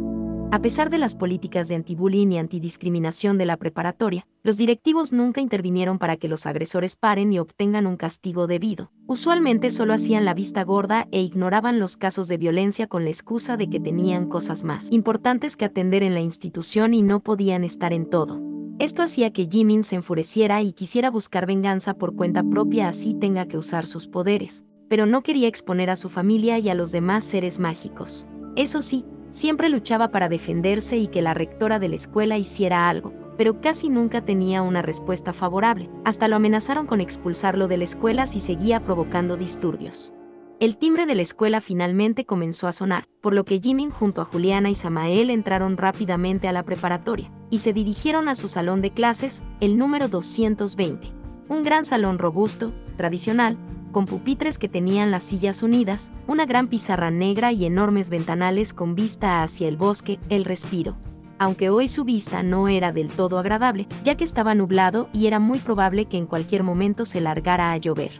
A 0.55 0.62
pesar 0.62 0.89
de 0.89 0.97
las 0.97 1.15
políticas 1.15 1.67
de 1.67 1.75
antibullying 1.75 2.31
y 2.31 2.38
antidiscriminación 2.38 3.38
de 3.38 3.45
la 3.45 3.57
preparatoria, 3.57 4.25
los 4.41 4.55
directivos 4.55 5.12
nunca 5.12 5.41
intervinieron 5.41 6.00
para 6.00 6.15
que 6.15 6.29
los 6.29 6.45
agresores 6.45 6.95
paren 6.95 7.33
y 7.33 7.39
obtengan 7.39 7.85
un 7.85 7.97
castigo 7.97 8.47
debido. 8.47 8.89
Usualmente 9.05 9.69
solo 9.69 9.93
hacían 9.93 10.24
la 10.24 10.33
vista 10.33 10.63
gorda 10.63 11.09
e 11.12 11.19
ignoraban 11.19 11.77
los 11.77 11.97
casos 11.97 12.29
de 12.29 12.38
violencia 12.38 12.88
con 12.88 13.03
la 13.03 13.09
excusa 13.09 13.57
de 13.57 13.69
que 13.69 13.81
tenían 13.81 14.29
cosas 14.29 14.63
más 14.63 14.89
importantes 14.93 15.57
que 15.57 15.65
atender 15.65 16.03
en 16.03 16.13
la 16.13 16.21
institución 16.21 16.93
y 16.93 17.01
no 17.01 17.19
podían 17.19 17.65
estar 17.65 17.91
en 17.91 18.09
todo. 18.09 18.41
Esto 18.79 19.03
hacía 19.03 19.33
que 19.33 19.50
Jimin 19.51 19.83
se 19.83 19.97
enfureciera 19.97 20.62
y 20.62 20.71
quisiera 20.71 21.12
buscar 21.12 21.45
venganza 21.47 21.95
por 21.95 22.15
cuenta 22.15 22.43
propia 22.43 22.88
así 22.88 23.13
tenga 23.13 23.45
que 23.45 23.57
usar 23.57 23.85
sus 23.85 24.07
poderes, 24.07 24.63
pero 24.88 25.05
no 25.05 25.21
quería 25.21 25.50
exponer 25.50 25.89
a 25.89 25.97
su 25.97 26.07
familia 26.07 26.59
y 26.59 26.69
a 26.69 26.75
los 26.75 26.93
demás 26.93 27.25
seres 27.25 27.59
mágicos. 27.59 28.25
Eso 28.55 28.81
sí, 28.81 29.03
Siempre 29.36 29.68
luchaba 29.68 30.12
para 30.12 30.30
defenderse 30.30 30.96
y 30.96 31.08
que 31.08 31.22
la 31.22 31.34
rectora 31.34 31.77
de 31.77 31.89
la 31.89 31.96
escuela 31.96 32.38
hiciera 32.38 32.88
algo, 32.88 33.12
pero 33.38 33.60
casi 33.60 33.89
nunca 33.89 34.22
tenía 34.24 34.62
una 34.62 34.82
respuesta 34.82 35.34
favorable. 35.34 35.89
Hasta 36.06 36.30
lo 36.30 36.38
amenazaron 36.38 36.88
con 36.88 37.01
expulsarlo 37.01 37.68
de 37.68 37.75
la 37.75 37.84
escuela 37.84 38.27
si 38.27 38.39
seguía 38.39 38.86
provocando 38.86 39.36
disturbios. 39.36 40.13
El 40.62 40.77
timbre 40.77 41.06
de 41.06 41.15
la 41.15 41.22
escuela 41.22 41.60
finalmente 41.60 42.25
comenzó 42.25 42.70
a 42.70 42.72
sonar, 42.72 43.10
por 43.20 43.34
lo 43.34 43.44
que 43.44 43.60
Jimin 43.60 43.89
junto 43.89 44.22
a 44.22 44.25
Juliana 44.25 44.70
y 44.70 44.75
Samael 44.75 45.30
entraron 45.30 45.75
rápidamente 45.75 46.48
a 46.48 46.54
la 46.54 46.63
preparatoria 46.63 47.30
y 47.50 47.58
se 47.58 47.74
dirigieron 47.74 48.30
a 48.30 48.36
su 48.36 48.48
salón 48.48 48.82
de 48.82 48.92
clases, 48.92 49.44
el 49.60 49.77
número 49.77 50.08
220. 50.08 51.12
Un 51.50 51.63
gran 51.63 51.84
salón 51.84 52.20
robusto, 52.20 52.72
tradicional, 52.96 53.58
con 53.96 54.08
pupitres 54.08 54.58
que 54.58 54.68
tenían 54.68 55.10
las 55.10 55.24
sillas 55.24 55.64
unidas, 55.64 56.12
una 56.28 56.46
gran 56.46 56.68
pizarra 56.68 57.12
negra 57.12 57.54
y 57.54 57.64
enormes 57.64 58.10
ventanales 58.10 58.74
con 58.74 58.94
vista 58.94 59.42
hacia 59.42 59.70
el 59.70 59.78
bosque, 59.78 60.20
el 60.28 60.44
respiro. 60.44 60.98
Aunque 61.40 61.70
hoy 61.70 61.88
su 61.88 62.04
vista 62.04 62.44
no 62.44 62.68
era 62.68 62.92
del 62.92 63.08
todo 63.08 63.40
agradable, 63.40 63.88
ya 64.04 64.16
que 64.16 64.25
estaba 64.25 64.54
nublado 64.54 65.08
y 65.14 65.28
era 65.28 65.40
muy 65.40 65.60
probable 65.60 66.08
que 66.08 66.18
en 66.18 66.25
cualquier 66.25 66.62
momento 66.62 67.06
se 67.06 67.22
largara 67.22 67.72
a 67.72 67.78
llover. 67.78 68.12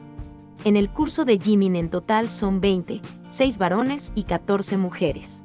En 0.64 0.78
el 0.78 0.90
curso 0.90 1.26
de 1.26 1.38
Jimin 1.38 1.76
en 1.76 1.90
total 1.90 2.30
son 2.30 2.62
20, 2.62 3.02
6 3.28 3.58
varones 3.58 4.14
y 4.16 4.24
14 4.24 4.78
mujeres. 4.78 5.44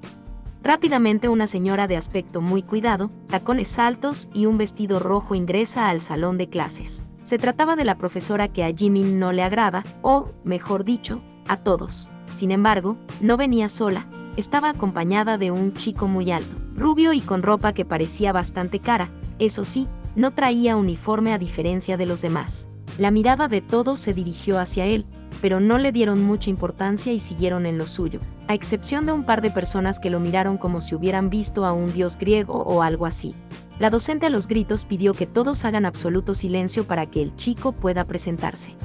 Rápidamente 0.62 1.28
una 1.28 1.48
señora 1.48 1.88
de 1.88 1.96
aspecto 1.96 2.40
muy 2.40 2.62
cuidado, 2.62 3.10
tacones 3.26 3.80
altos 3.80 4.28
y 4.32 4.46
un 4.46 4.58
vestido 4.58 5.00
rojo 5.00 5.34
ingresa 5.34 5.88
al 5.88 6.00
salón 6.00 6.38
de 6.38 6.48
clases. 6.48 7.04
Se 7.30 7.38
trataba 7.38 7.76
de 7.76 7.84
la 7.84 7.96
profesora 7.96 8.48
que 8.48 8.64
a 8.64 8.74
Jimin 8.74 9.20
no 9.20 9.30
le 9.30 9.44
agrada, 9.44 9.84
o, 10.02 10.30
mejor 10.42 10.82
dicho, 10.82 11.22
a 11.46 11.58
todos. 11.58 12.10
Sin 12.34 12.50
embargo, 12.50 12.96
no 13.20 13.36
venía 13.36 13.68
sola, 13.68 14.08
estaba 14.36 14.68
acompañada 14.68 15.38
de 15.38 15.52
un 15.52 15.72
chico 15.72 16.08
muy 16.08 16.32
alto, 16.32 16.56
rubio 16.74 17.12
y 17.12 17.20
con 17.20 17.42
ropa 17.42 17.72
que 17.72 17.84
parecía 17.84 18.32
bastante 18.32 18.80
cara, 18.80 19.08
eso 19.38 19.64
sí, 19.64 19.86
no 20.16 20.32
traía 20.32 20.76
uniforme 20.76 21.32
a 21.32 21.38
diferencia 21.38 21.96
de 21.96 22.06
los 22.06 22.20
demás. 22.20 22.66
La 22.98 23.12
mirada 23.12 23.46
de 23.46 23.60
todos 23.60 24.00
se 24.00 24.12
dirigió 24.12 24.58
hacia 24.58 24.86
él, 24.86 25.06
pero 25.40 25.60
no 25.60 25.78
le 25.78 25.92
dieron 25.92 26.20
mucha 26.24 26.50
importancia 26.50 27.12
y 27.12 27.20
siguieron 27.20 27.64
en 27.64 27.78
lo 27.78 27.86
suyo, 27.86 28.18
a 28.48 28.54
excepción 28.54 29.06
de 29.06 29.12
un 29.12 29.22
par 29.22 29.40
de 29.40 29.52
personas 29.52 30.00
que 30.00 30.10
lo 30.10 30.18
miraron 30.18 30.58
como 30.58 30.80
si 30.80 30.96
hubieran 30.96 31.30
visto 31.30 31.64
a 31.64 31.72
un 31.72 31.92
dios 31.92 32.18
griego 32.18 32.54
o 32.54 32.82
algo 32.82 33.06
así. 33.06 33.36
La 33.80 33.88
docente 33.88 34.26
a 34.26 34.28
los 34.28 34.46
gritos 34.46 34.84
pidió 34.84 35.14
que 35.14 35.26
todos 35.26 35.64
hagan 35.64 35.86
absoluto 35.86 36.34
silencio 36.34 36.84
para 36.84 37.06
que 37.06 37.22
el 37.22 37.34
chico 37.34 37.72
pueda 37.72 38.04
presentarse. 38.04 38.76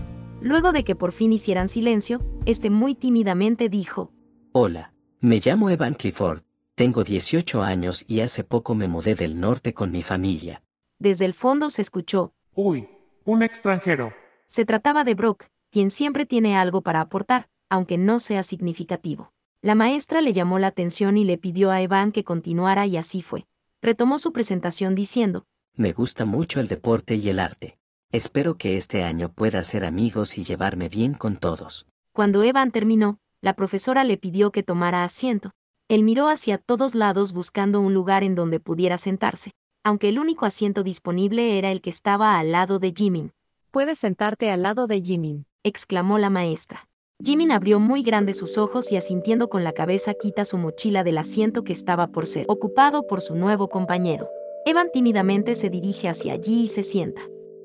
Luego 0.41 0.71
de 0.71 0.85
que 0.85 0.95
por 0.95 1.11
fin 1.11 1.33
hicieran 1.33 1.67
silencio, 1.67 2.21
este 2.45 2.69
muy 2.69 2.95
tímidamente 2.95 3.67
dijo, 3.67 4.13
Hola, 4.53 4.93
me 5.19 5.41
llamo 5.43 5.69
Evan 5.69 5.95
Clifford, 5.95 6.43
tengo 6.75 7.03
18 7.03 7.61
años 7.61 8.05
y 8.07 8.21
hace 8.21 8.45
poco 8.45 8.73
me 8.73 8.87
mudé 8.87 9.15
del 9.15 9.37
norte 9.37 9.73
con 9.73 9.91
mi 9.91 10.01
familia. 10.01 10.63
Desde 10.97 11.25
el 11.25 11.33
fondo 11.33 11.69
se 11.69 11.81
escuchó, 11.81 12.33
Uy, 12.53 12.87
un 13.25 13.43
extranjero. 13.43 14.13
Se 14.45 14.63
trataba 14.63 15.03
de 15.03 15.13
Brooke, 15.13 15.51
quien 15.71 15.91
siempre 15.91 16.25
tiene 16.25 16.55
algo 16.55 16.79
para 16.79 17.01
aportar, 17.01 17.49
aunque 17.67 17.97
no 17.97 18.19
sea 18.19 18.43
significativo. 18.43 19.33
La 19.61 19.75
maestra 19.75 20.21
le 20.21 20.31
llamó 20.31 20.57
la 20.57 20.67
atención 20.67 21.17
y 21.17 21.25
le 21.25 21.37
pidió 21.37 21.69
a 21.69 21.81
Evan 21.81 22.13
que 22.13 22.23
continuara 22.23 22.85
y 22.85 22.95
así 22.95 23.21
fue 23.21 23.45
retomó 23.85 24.19
su 24.19 24.33
presentación 24.33 24.95
diciendo, 24.95 25.45
Me 25.75 25.93
gusta 25.93 26.25
mucho 26.25 26.59
el 26.59 26.67
deporte 26.67 27.15
y 27.15 27.29
el 27.29 27.39
arte. 27.39 27.77
Espero 28.11 28.57
que 28.57 28.77
este 28.77 29.03
año 29.03 29.31
pueda 29.31 29.61
ser 29.61 29.85
amigos 29.85 30.37
y 30.37 30.43
llevarme 30.43 30.89
bien 30.89 31.13
con 31.13 31.37
todos. 31.37 31.85
Cuando 32.11 32.43
Evan 32.43 32.71
terminó, 32.71 33.19
la 33.41 33.53
profesora 33.53 34.03
le 34.03 34.17
pidió 34.17 34.51
que 34.51 34.63
tomara 34.63 35.03
asiento. 35.03 35.51
Él 35.87 36.03
miró 36.03 36.29
hacia 36.29 36.57
todos 36.57 36.95
lados 36.95 37.31
buscando 37.31 37.79
un 37.79 37.93
lugar 37.93 38.23
en 38.23 38.33
donde 38.33 38.59
pudiera 38.59 38.97
sentarse, 38.97 39.51
aunque 39.83 40.09
el 40.09 40.17
único 40.17 40.45
asiento 40.45 40.81
disponible 40.81 41.59
era 41.59 41.71
el 41.71 41.81
que 41.81 41.91
estaba 41.91 42.39
al 42.39 42.51
lado 42.51 42.79
de 42.79 42.91
Jimin. 42.95 43.33
Puedes 43.69 43.99
sentarte 43.99 44.49
al 44.49 44.63
lado 44.63 44.87
de 44.87 45.01
Jimin, 45.01 45.45
exclamó 45.63 46.17
la 46.17 46.31
maestra. 46.31 46.87
Jimin 47.23 47.51
abrió 47.51 47.79
muy 47.79 48.03
grande 48.03 48.33
sus 48.33 48.57
ojos 48.57 48.91
y 48.91 48.97
asintiendo 48.97 49.47
con 49.47 49.63
la 49.63 49.71
cabeza 49.71 50.13
quita 50.13 50.43
su 50.43 50.57
mochila 50.57 51.03
del 51.03 51.17
asiento 51.17 51.63
que 51.63 51.71
estaba 51.71 52.07
por 52.07 52.25
ser 52.25 52.45
ocupado 52.49 53.07
por 53.07 53.21
su 53.21 53.35
nuevo 53.35 53.69
compañero. 53.69 54.27
Evan 54.65 54.89
tímidamente 54.91 55.55
se 55.55 55.69
dirige 55.69 56.09
hacia 56.09 56.33
allí 56.33 56.63
y 56.63 56.67
se 56.67 56.83
sienta. 56.83 57.21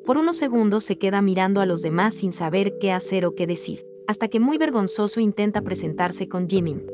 Por 0.06 0.18
unos 0.18 0.36
segundos 0.36 0.84
se 0.84 0.98
queda 0.98 1.20
mirando 1.20 1.60
a 1.60 1.66
los 1.66 1.82
demás 1.82 2.14
sin 2.14 2.32
saber 2.32 2.78
qué 2.78 2.92
hacer 2.92 3.26
o 3.26 3.34
qué 3.34 3.48
decir, 3.48 3.84
hasta 4.06 4.28
que 4.28 4.38
muy 4.38 4.56
vergonzoso 4.56 5.18
intenta 5.18 5.62
presentarse 5.62 6.28
con 6.28 6.48
Jimin. 6.48 6.86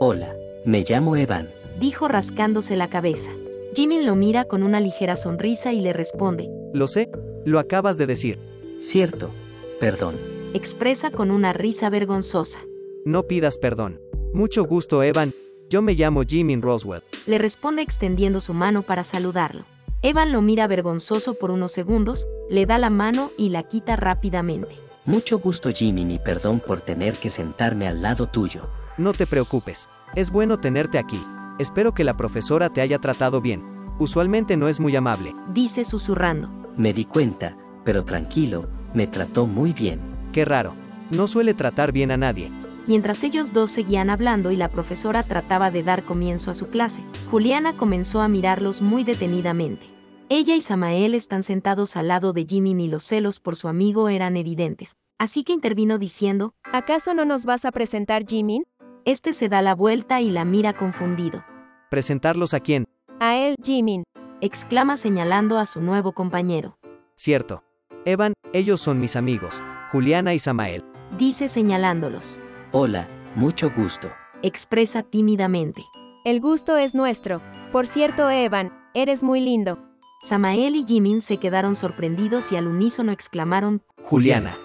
Hola, 0.00 0.34
me 0.64 0.84
llamo 0.88 1.14
Evan, 1.14 1.50
dijo 1.78 2.08
rascándose 2.08 2.76
la 2.76 2.88
cabeza. 2.88 3.32
Jimin 3.74 4.06
lo 4.06 4.16
mira 4.16 4.44
con 4.44 4.62
una 4.62 4.80
ligera 4.80 5.14
sonrisa 5.14 5.74
y 5.74 5.82
le 5.82 5.92
responde. 5.92 6.48
Lo 6.72 6.86
sé, 6.86 7.10
lo 7.44 7.58
acabas 7.58 7.98
de 7.98 8.06
decir. 8.06 8.38
Cierto, 8.78 9.30
perdón 9.78 10.27
expresa 10.54 11.10
con 11.10 11.30
una 11.30 11.52
risa 11.52 11.90
vergonzosa. 11.90 12.60
No 13.04 13.24
pidas 13.24 13.58
perdón. 13.58 14.00
Mucho 14.32 14.64
gusto, 14.64 15.02
Evan. 15.02 15.34
Yo 15.68 15.82
me 15.82 15.94
llamo 15.94 16.22
Jimmy 16.22 16.56
Roswell. 16.56 17.02
Le 17.26 17.38
responde 17.38 17.82
extendiendo 17.82 18.40
su 18.40 18.54
mano 18.54 18.82
para 18.82 19.04
saludarlo. 19.04 19.64
Evan 20.02 20.32
lo 20.32 20.42
mira 20.42 20.66
vergonzoso 20.66 21.34
por 21.34 21.50
unos 21.50 21.72
segundos, 21.72 22.26
le 22.48 22.66
da 22.66 22.78
la 22.78 22.88
mano 22.88 23.32
y 23.36 23.48
la 23.50 23.64
quita 23.64 23.96
rápidamente. 23.96 24.76
Mucho 25.04 25.38
gusto 25.38 25.70
Jimmy 25.70 26.14
y 26.14 26.18
perdón 26.18 26.60
por 26.60 26.80
tener 26.80 27.14
que 27.14 27.30
sentarme 27.30 27.88
al 27.88 28.02
lado 28.02 28.28
tuyo. 28.28 28.68
No 28.96 29.12
te 29.12 29.26
preocupes. 29.26 29.88
Es 30.14 30.30
bueno 30.30 30.60
tenerte 30.60 30.98
aquí. 30.98 31.20
Espero 31.58 31.92
que 31.92 32.04
la 32.04 32.14
profesora 32.14 32.70
te 32.70 32.80
haya 32.80 32.98
tratado 32.98 33.40
bien. 33.40 33.62
Usualmente 33.98 34.56
no 34.56 34.68
es 34.68 34.80
muy 34.80 34.94
amable. 34.94 35.34
Dice 35.48 35.84
susurrando. 35.84 36.48
Me 36.76 36.92
di 36.92 37.04
cuenta, 37.04 37.56
pero 37.84 38.04
tranquilo, 38.04 38.68
me 38.94 39.06
trató 39.06 39.46
muy 39.46 39.72
bien. 39.72 40.00
Qué 40.38 40.44
raro. 40.44 40.76
No 41.10 41.26
suele 41.26 41.52
tratar 41.52 41.90
bien 41.90 42.12
a 42.12 42.16
nadie. 42.16 42.52
Mientras 42.86 43.24
ellos 43.24 43.52
dos 43.52 43.72
seguían 43.72 44.08
hablando 44.08 44.52
y 44.52 44.56
la 44.56 44.68
profesora 44.68 45.24
trataba 45.24 45.72
de 45.72 45.82
dar 45.82 46.04
comienzo 46.04 46.52
a 46.52 46.54
su 46.54 46.68
clase, 46.68 47.02
Juliana 47.28 47.76
comenzó 47.76 48.20
a 48.20 48.28
mirarlos 48.28 48.80
muy 48.80 49.02
detenidamente. 49.02 49.86
Ella 50.28 50.54
y 50.54 50.60
Samael 50.60 51.16
están 51.16 51.42
sentados 51.42 51.96
al 51.96 52.06
lado 52.06 52.32
de 52.32 52.46
Jimmy 52.48 52.70
y 52.70 52.86
los 52.86 53.02
celos 53.02 53.40
por 53.40 53.56
su 53.56 53.66
amigo 53.66 54.08
eran 54.08 54.36
evidentes, 54.36 54.94
así 55.18 55.42
que 55.42 55.52
intervino 55.52 55.98
diciendo, 55.98 56.54
¿Acaso 56.72 57.14
no 57.14 57.24
nos 57.24 57.44
vas 57.44 57.64
a 57.64 57.72
presentar 57.72 58.24
Jimmy? 58.24 58.62
Este 59.04 59.32
se 59.32 59.48
da 59.48 59.60
la 59.60 59.74
vuelta 59.74 60.20
y 60.20 60.30
la 60.30 60.44
mira 60.44 60.72
confundido. 60.72 61.44
¿Presentarlos 61.90 62.54
a 62.54 62.60
quién? 62.60 62.84
A 63.18 63.36
él, 63.38 63.56
Jimmy. 63.60 64.04
exclama 64.40 64.98
señalando 64.98 65.58
a 65.58 65.66
su 65.66 65.80
nuevo 65.80 66.12
compañero. 66.12 66.78
Cierto. 67.16 67.64
Evan, 68.04 68.34
ellos 68.52 68.80
son 68.80 69.00
mis 69.00 69.16
amigos. 69.16 69.60
Juliana 69.90 70.34
y 70.34 70.38
Samael. 70.38 70.84
Dice 71.16 71.48
señalándolos. 71.48 72.40
Hola, 72.72 73.08
mucho 73.34 73.70
gusto. 73.74 74.10
Expresa 74.42 75.02
tímidamente. 75.02 75.82
El 76.24 76.40
gusto 76.40 76.76
es 76.76 76.94
nuestro. 76.94 77.40
Por 77.72 77.86
cierto, 77.86 78.28
Evan, 78.28 78.72
eres 78.92 79.22
muy 79.22 79.40
lindo. 79.40 79.78
Samael 80.20 80.76
y 80.76 80.84
Jimin 80.84 81.22
se 81.22 81.38
quedaron 81.38 81.74
sorprendidos 81.74 82.52
y 82.52 82.56
al 82.56 82.66
unísono 82.66 83.12
exclamaron, 83.12 83.82
Juliana. 84.04 84.56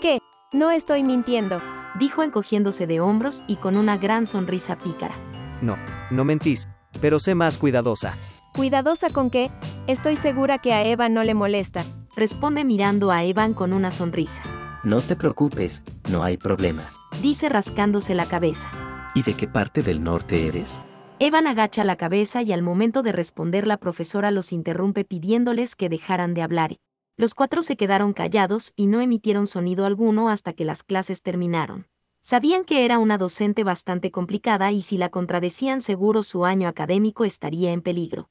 ¿Qué? 0.00 0.18
No 0.52 0.70
estoy 0.70 1.04
mintiendo. 1.04 1.60
Dijo 2.00 2.22
encogiéndose 2.22 2.86
de 2.86 3.00
hombros 3.00 3.44
y 3.46 3.56
con 3.56 3.76
una 3.76 3.98
gran 3.98 4.26
sonrisa 4.26 4.78
pícara. 4.78 5.14
No, 5.60 5.76
no 6.10 6.24
mentís, 6.24 6.68
pero 7.00 7.20
sé 7.20 7.34
más 7.34 7.58
cuidadosa. 7.58 8.14
¿Cuidadosa 8.54 9.10
con 9.10 9.30
qué? 9.30 9.50
Estoy 9.86 10.16
segura 10.16 10.58
que 10.58 10.72
a 10.72 10.84
Evan 10.84 11.14
no 11.14 11.22
le 11.22 11.34
molesta. 11.34 11.84
Responde 12.16 12.64
mirando 12.64 13.12
a 13.12 13.24
Evan 13.24 13.54
con 13.54 13.72
una 13.72 13.90
sonrisa. 13.90 14.42
No 14.84 15.00
te 15.00 15.14
preocupes, 15.14 15.84
no 16.10 16.24
hay 16.24 16.36
problema. 16.36 16.82
Dice 17.22 17.48
rascándose 17.48 18.16
la 18.16 18.26
cabeza. 18.26 18.68
¿Y 19.14 19.22
de 19.22 19.34
qué 19.34 19.46
parte 19.46 19.82
del 19.82 20.02
norte 20.02 20.48
eres? 20.48 20.82
Evan 21.20 21.46
agacha 21.46 21.84
la 21.84 21.94
cabeza 21.94 22.42
y 22.42 22.52
al 22.52 22.62
momento 22.62 23.04
de 23.04 23.12
responder 23.12 23.64
la 23.68 23.76
profesora 23.76 24.32
los 24.32 24.52
interrumpe 24.52 25.04
pidiéndoles 25.04 25.76
que 25.76 25.88
dejaran 25.88 26.34
de 26.34 26.42
hablar. 26.42 26.76
Los 27.16 27.34
cuatro 27.34 27.62
se 27.62 27.76
quedaron 27.76 28.12
callados 28.12 28.72
y 28.74 28.86
no 28.86 29.00
emitieron 29.00 29.46
sonido 29.46 29.86
alguno 29.86 30.28
hasta 30.28 30.52
que 30.52 30.64
las 30.64 30.82
clases 30.82 31.22
terminaron. 31.22 31.86
Sabían 32.20 32.64
que 32.64 32.84
era 32.84 32.98
una 32.98 33.18
docente 33.18 33.62
bastante 33.62 34.10
complicada 34.10 34.72
y 34.72 34.82
si 34.82 34.98
la 34.98 35.10
contradecían 35.10 35.80
seguro 35.80 36.24
su 36.24 36.44
año 36.44 36.66
académico 36.66 37.24
estaría 37.24 37.72
en 37.72 37.82
peligro. 37.82 38.30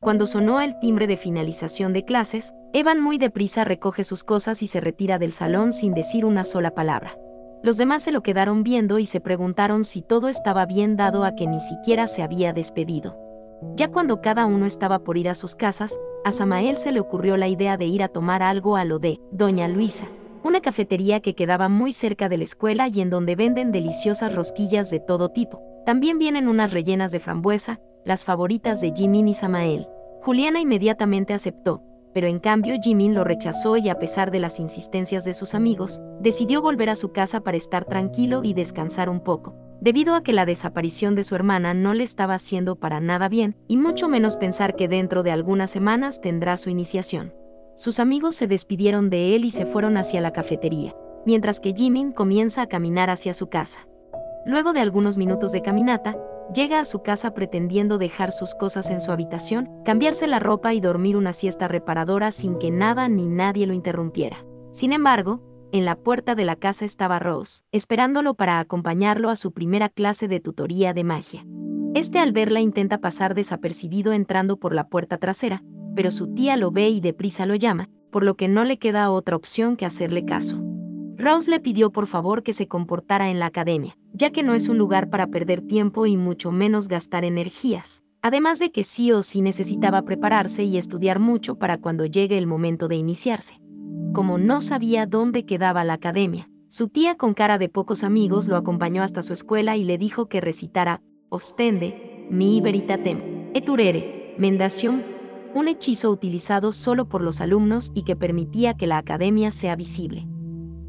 Cuando 0.00 0.26
sonó 0.26 0.60
el 0.60 0.78
timbre 0.78 1.06
de 1.06 1.16
finalización 1.16 1.94
de 1.94 2.04
clases, 2.04 2.52
Evan 2.74 3.00
muy 3.00 3.16
deprisa 3.16 3.64
recoge 3.64 4.04
sus 4.04 4.24
cosas 4.24 4.62
y 4.62 4.66
se 4.66 4.78
retira 4.78 5.18
del 5.18 5.32
salón 5.32 5.72
sin 5.72 5.94
decir 5.94 6.26
una 6.26 6.44
sola 6.44 6.72
palabra. 6.72 7.16
Los 7.62 7.78
demás 7.78 8.02
se 8.02 8.12
lo 8.12 8.22
quedaron 8.22 8.62
viendo 8.62 8.98
y 8.98 9.06
se 9.06 9.22
preguntaron 9.22 9.84
si 9.84 10.02
todo 10.02 10.28
estaba 10.28 10.66
bien 10.66 10.96
dado 10.96 11.24
a 11.24 11.34
que 11.34 11.46
ni 11.46 11.60
siquiera 11.60 12.08
se 12.08 12.22
había 12.22 12.52
despedido. 12.52 13.16
Ya 13.74 13.88
cuando 13.88 14.20
cada 14.20 14.44
uno 14.44 14.66
estaba 14.66 14.98
por 14.98 15.16
ir 15.16 15.30
a 15.30 15.34
sus 15.34 15.54
casas, 15.54 15.98
a 16.26 16.32
Samael 16.32 16.76
se 16.76 16.92
le 16.92 17.00
ocurrió 17.00 17.38
la 17.38 17.48
idea 17.48 17.78
de 17.78 17.86
ir 17.86 18.02
a 18.02 18.08
tomar 18.08 18.42
algo 18.42 18.76
a 18.76 18.84
lo 18.84 18.98
de 18.98 19.18
Doña 19.32 19.66
Luisa, 19.66 20.06
una 20.44 20.60
cafetería 20.60 21.20
que 21.20 21.34
quedaba 21.34 21.70
muy 21.70 21.92
cerca 21.92 22.28
de 22.28 22.36
la 22.36 22.44
escuela 22.44 22.86
y 22.88 23.00
en 23.00 23.08
donde 23.08 23.34
venden 23.34 23.72
deliciosas 23.72 24.34
rosquillas 24.34 24.90
de 24.90 25.00
todo 25.00 25.30
tipo. 25.30 25.62
También 25.86 26.18
vienen 26.18 26.48
unas 26.48 26.72
rellenas 26.72 27.12
de 27.12 27.20
frambuesa, 27.20 27.80
las 28.06 28.24
favoritas 28.24 28.80
de 28.80 28.92
Jimin 28.94 29.26
y 29.26 29.34
Samael. 29.34 29.88
Juliana 30.22 30.60
inmediatamente 30.60 31.34
aceptó, 31.34 31.82
pero 32.14 32.28
en 32.28 32.38
cambio 32.38 32.76
Jimin 32.80 33.14
lo 33.14 33.24
rechazó 33.24 33.76
y 33.76 33.88
a 33.88 33.98
pesar 33.98 34.30
de 34.30 34.38
las 34.38 34.60
insistencias 34.60 35.24
de 35.24 35.34
sus 35.34 35.54
amigos, 35.54 36.00
decidió 36.20 36.62
volver 36.62 36.88
a 36.88 36.94
su 36.94 37.10
casa 37.10 37.40
para 37.40 37.56
estar 37.56 37.84
tranquilo 37.84 38.42
y 38.44 38.54
descansar 38.54 39.10
un 39.10 39.20
poco, 39.20 39.56
debido 39.80 40.14
a 40.14 40.22
que 40.22 40.32
la 40.32 40.46
desaparición 40.46 41.16
de 41.16 41.24
su 41.24 41.34
hermana 41.34 41.74
no 41.74 41.94
le 41.94 42.04
estaba 42.04 42.34
haciendo 42.34 42.76
para 42.76 43.00
nada 43.00 43.28
bien, 43.28 43.56
y 43.66 43.76
mucho 43.76 44.08
menos 44.08 44.36
pensar 44.36 44.76
que 44.76 44.86
dentro 44.86 45.24
de 45.24 45.32
algunas 45.32 45.72
semanas 45.72 46.20
tendrá 46.20 46.56
su 46.56 46.70
iniciación. 46.70 47.34
Sus 47.74 47.98
amigos 47.98 48.36
se 48.36 48.46
despidieron 48.46 49.10
de 49.10 49.34
él 49.34 49.44
y 49.44 49.50
se 49.50 49.66
fueron 49.66 49.96
hacia 49.96 50.20
la 50.20 50.32
cafetería, 50.32 50.94
mientras 51.26 51.58
que 51.58 51.74
Jimin 51.74 52.12
comienza 52.12 52.62
a 52.62 52.68
caminar 52.68 53.10
hacia 53.10 53.34
su 53.34 53.48
casa. 53.48 53.88
Luego 54.46 54.72
de 54.72 54.80
algunos 54.80 55.18
minutos 55.18 55.50
de 55.50 55.60
caminata, 55.60 56.16
llega 56.54 56.80
a 56.80 56.84
su 56.84 57.02
casa 57.02 57.34
pretendiendo 57.34 57.98
dejar 57.98 58.32
sus 58.32 58.54
cosas 58.54 58.90
en 58.90 59.00
su 59.00 59.12
habitación, 59.12 59.68
cambiarse 59.84 60.26
la 60.26 60.38
ropa 60.38 60.74
y 60.74 60.80
dormir 60.80 61.16
una 61.16 61.32
siesta 61.32 61.68
reparadora 61.68 62.30
sin 62.30 62.58
que 62.58 62.70
nada 62.70 63.08
ni 63.08 63.28
nadie 63.28 63.66
lo 63.66 63.74
interrumpiera. 63.74 64.44
Sin 64.72 64.92
embargo, 64.92 65.42
en 65.72 65.84
la 65.84 65.96
puerta 65.96 66.34
de 66.34 66.44
la 66.44 66.56
casa 66.56 66.84
estaba 66.84 67.18
Rose, 67.18 67.62
esperándolo 67.72 68.34
para 68.34 68.60
acompañarlo 68.60 69.30
a 69.30 69.36
su 69.36 69.52
primera 69.52 69.88
clase 69.88 70.28
de 70.28 70.40
tutoría 70.40 70.94
de 70.94 71.04
magia. 71.04 71.44
Este 71.94 72.18
al 72.18 72.32
verla 72.32 72.60
intenta 72.60 72.98
pasar 72.98 73.34
desapercibido 73.34 74.12
entrando 74.12 74.58
por 74.58 74.74
la 74.74 74.88
puerta 74.88 75.18
trasera, 75.18 75.62
pero 75.94 76.10
su 76.10 76.34
tía 76.34 76.56
lo 76.56 76.70
ve 76.70 76.88
y 76.90 77.00
deprisa 77.00 77.46
lo 77.46 77.54
llama, 77.54 77.88
por 78.12 78.22
lo 78.22 78.36
que 78.36 78.48
no 78.48 78.64
le 78.64 78.78
queda 78.78 79.10
otra 79.10 79.36
opción 79.36 79.76
que 79.76 79.86
hacerle 79.86 80.24
caso. 80.24 80.62
Rose 81.16 81.50
le 81.50 81.60
pidió 81.60 81.90
por 81.90 82.06
favor 82.06 82.42
que 82.42 82.52
se 82.52 82.68
comportara 82.68 83.30
en 83.30 83.38
la 83.38 83.46
academia, 83.46 83.96
ya 84.16 84.30
que 84.30 84.42
no 84.42 84.54
es 84.54 84.68
un 84.68 84.78
lugar 84.78 85.10
para 85.10 85.26
perder 85.26 85.60
tiempo 85.60 86.06
y 86.06 86.16
mucho 86.16 86.50
menos 86.50 86.88
gastar 86.88 87.24
energías. 87.24 88.02
Además 88.22 88.58
de 88.58 88.72
que 88.72 88.82
sí 88.82 89.12
o 89.12 89.22
sí 89.22 89.42
necesitaba 89.42 90.02
prepararse 90.02 90.64
y 90.64 90.78
estudiar 90.78 91.20
mucho 91.20 91.56
para 91.56 91.78
cuando 91.78 92.06
llegue 92.06 92.38
el 92.38 92.46
momento 92.46 92.88
de 92.88 92.96
iniciarse. 92.96 93.60
Como 94.12 94.38
no 94.38 94.60
sabía 94.62 95.06
dónde 95.06 95.44
quedaba 95.44 95.84
la 95.84 95.92
academia, 95.92 96.48
su 96.66 96.88
tía 96.88 97.16
con 97.16 97.34
cara 97.34 97.58
de 97.58 97.68
pocos 97.68 98.02
amigos 98.02 98.48
lo 98.48 98.56
acompañó 98.56 99.02
hasta 99.02 99.22
su 99.22 99.32
escuela 99.32 99.76
y 99.76 99.84
le 99.84 99.98
dijo 99.98 100.28
que 100.28 100.40
recitara 100.40 101.02
Ostende, 101.28 102.26
mi 102.30 102.60
veritatem, 102.60 103.50
eturere, 103.54 104.34
mendación, 104.38 105.04
un 105.54 105.68
hechizo 105.68 106.10
utilizado 106.10 106.72
solo 106.72 107.08
por 107.08 107.20
los 107.20 107.40
alumnos 107.40 107.92
y 107.94 108.02
que 108.02 108.16
permitía 108.16 108.74
que 108.74 108.86
la 108.86 108.98
academia 108.98 109.50
sea 109.50 109.76
visible. 109.76 110.26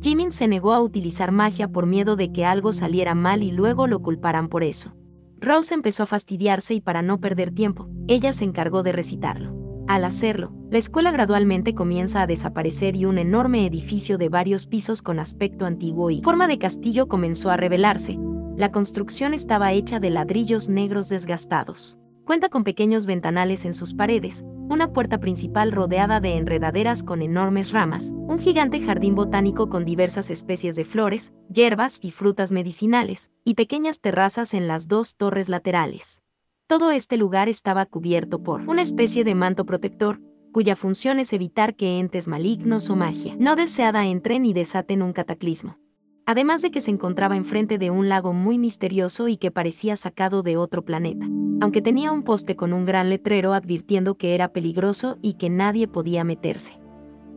Jimin 0.08 0.32
se 0.32 0.48
negó 0.48 0.72
a 0.72 0.80
utilizar 0.80 1.34
magia 1.34 1.68
por 1.68 1.86
miedo 1.86 2.16
de 2.16 2.32
que 2.32 2.46
algo 2.46 2.72
saliera 2.72 3.14
mal 3.14 3.44
y 3.44 3.52
luego 3.52 3.88
lo 3.88 4.02
culparan 4.02 4.48
por 4.48 4.64
eso. 4.64 4.96
Rose 5.42 5.74
empezó 5.74 6.04
a 6.04 6.06
fastidiarse 6.06 6.74
y 6.74 6.80
para 6.80 7.02
no 7.02 7.20
perder 7.20 7.52
tiempo, 7.52 7.90
ella 8.08 8.32
se 8.32 8.46
encargó 8.46 8.84
de 8.84 8.94
recitarlo. 8.94 9.54
Al 9.86 10.06
hacerlo, 10.06 10.54
la 10.72 10.78
escuela 10.78 11.12
gradualmente 11.12 11.76
comienza 11.76 12.22
a 12.22 12.26
desaparecer 12.26 12.96
y 12.96 13.04
un 13.04 13.18
enorme 13.18 13.66
edificio 13.66 14.18
de 14.18 14.30
varios 14.30 14.66
pisos 14.66 15.02
con 15.02 15.20
aspecto 15.20 15.66
antiguo 15.66 16.10
y 16.10 16.22
forma 16.22 16.48
de 16.48 16.58
castillo 16.58 17.10
comenzó 17.10 17.50
a 17.50 17.58
revelarse. 17.58 18.18
La 18.56 18.72
construcción 18.72 19.34
estaba 19.34 19.74
hecha 19.74 20.00
de 20.00 20.10
ladrillos 20.10 20.70
negros 20.70 21.10
desgastados. 21.10 21.98
Cuenta 22.28 22.50
con 22.50 22.66
pequeños 22.66 23.06
ventanales 23.06 23.64
en 23.64 23.74
sus 23.74 23.94
paredes, 23.94 24.44
una 24.68 24.92
puerta 24.92 25.18
principal 25.18 25.72
rodeada 25.72 26.20
de 26.20 26.36
enredaderas 26.36 27.02
con 27.02 27.22
enormes 27.22 27.72
ramas, 27.72 28.12
un 28.12 28.38
gigante 28.38 28.82
jardín 28.82 29.16
botánico 29.16 29.70
con 29.70 29.86
diversas 29.86 30.30
especies 30.30 30.76
de 30.76 30.84
flores, 30.84 31.32
hierbas 31.50 32.00
y 32.02 32.12
frutas 32.12 32.52
medicinales, 32.52 33.32
y 33.46 33.54
pequeñas 33.54 34.02
terrazas 34.02 34.54
en 34.54 34.68
las 34.68 34.90
dos 34.90 35.16
torres 35.16 35.48
laterales. 35.48 36.22
Todo 36.68 36.92
este 36.92 37.16
lugar 37.16 37.48
estaba 37.48 37.86
cubierto 37.86 38.44
por 38.44 38.60
una 38.64 38.82
especie 38.82 39.24
de 39.24 39.34
manto 39.34 39.66
protector, 39.66 40.20
cuya 40.52 40.76
función 40.76 41.22
es 41.22 41.32
evitar 41.32 41.78
que 41.78 41.98
entes 41.98 42.28
malignos 42.28 42.90
o 42.90 42.98
magia 42.98 43.38
no 43.40 43.56
deseada 43.56 44.06
entren 44.06 44.46
y 44.46 44.52
desaten 44.52 45.02
un 45.02 45.14
cataclismo. 45.14 45.78
Además 46.28 46.62
de 46.62 46.70
que 46.70 46.82
se 46.82 46.92
encontraba 46.92 47.36
enfrente 47.36 47.80
de 47.80 47.90
un 47.90 48.08
lago 48.08 48.34
muy 48.34 48.60
misterioso 48.60 49.28
y 49.28 49.38
que 49.38 49.50
parecía 49.50 49.96
sacado 49.96 50.44
de 50.44 50.58
otro 50.58 50.86
planeta 50.86 51.26
aunque 51.60 51.82
tenía 51.82 52.12
un 52.12 52.24
poste 52.24 52.56
con 52.56 52.74
un 52.74 52.86
gran 52.86 53.10
letrero 53.10 53.54
advirtiendo 53.54 54.16
que 54.16 54.36
era 54.36 54.50
peligroso 54.50 55.18
y 55.22 55.34
que 55.34 55.50
nadie 55.50 55.88
podía 55.88 56.24
meterse. 56.24 56.80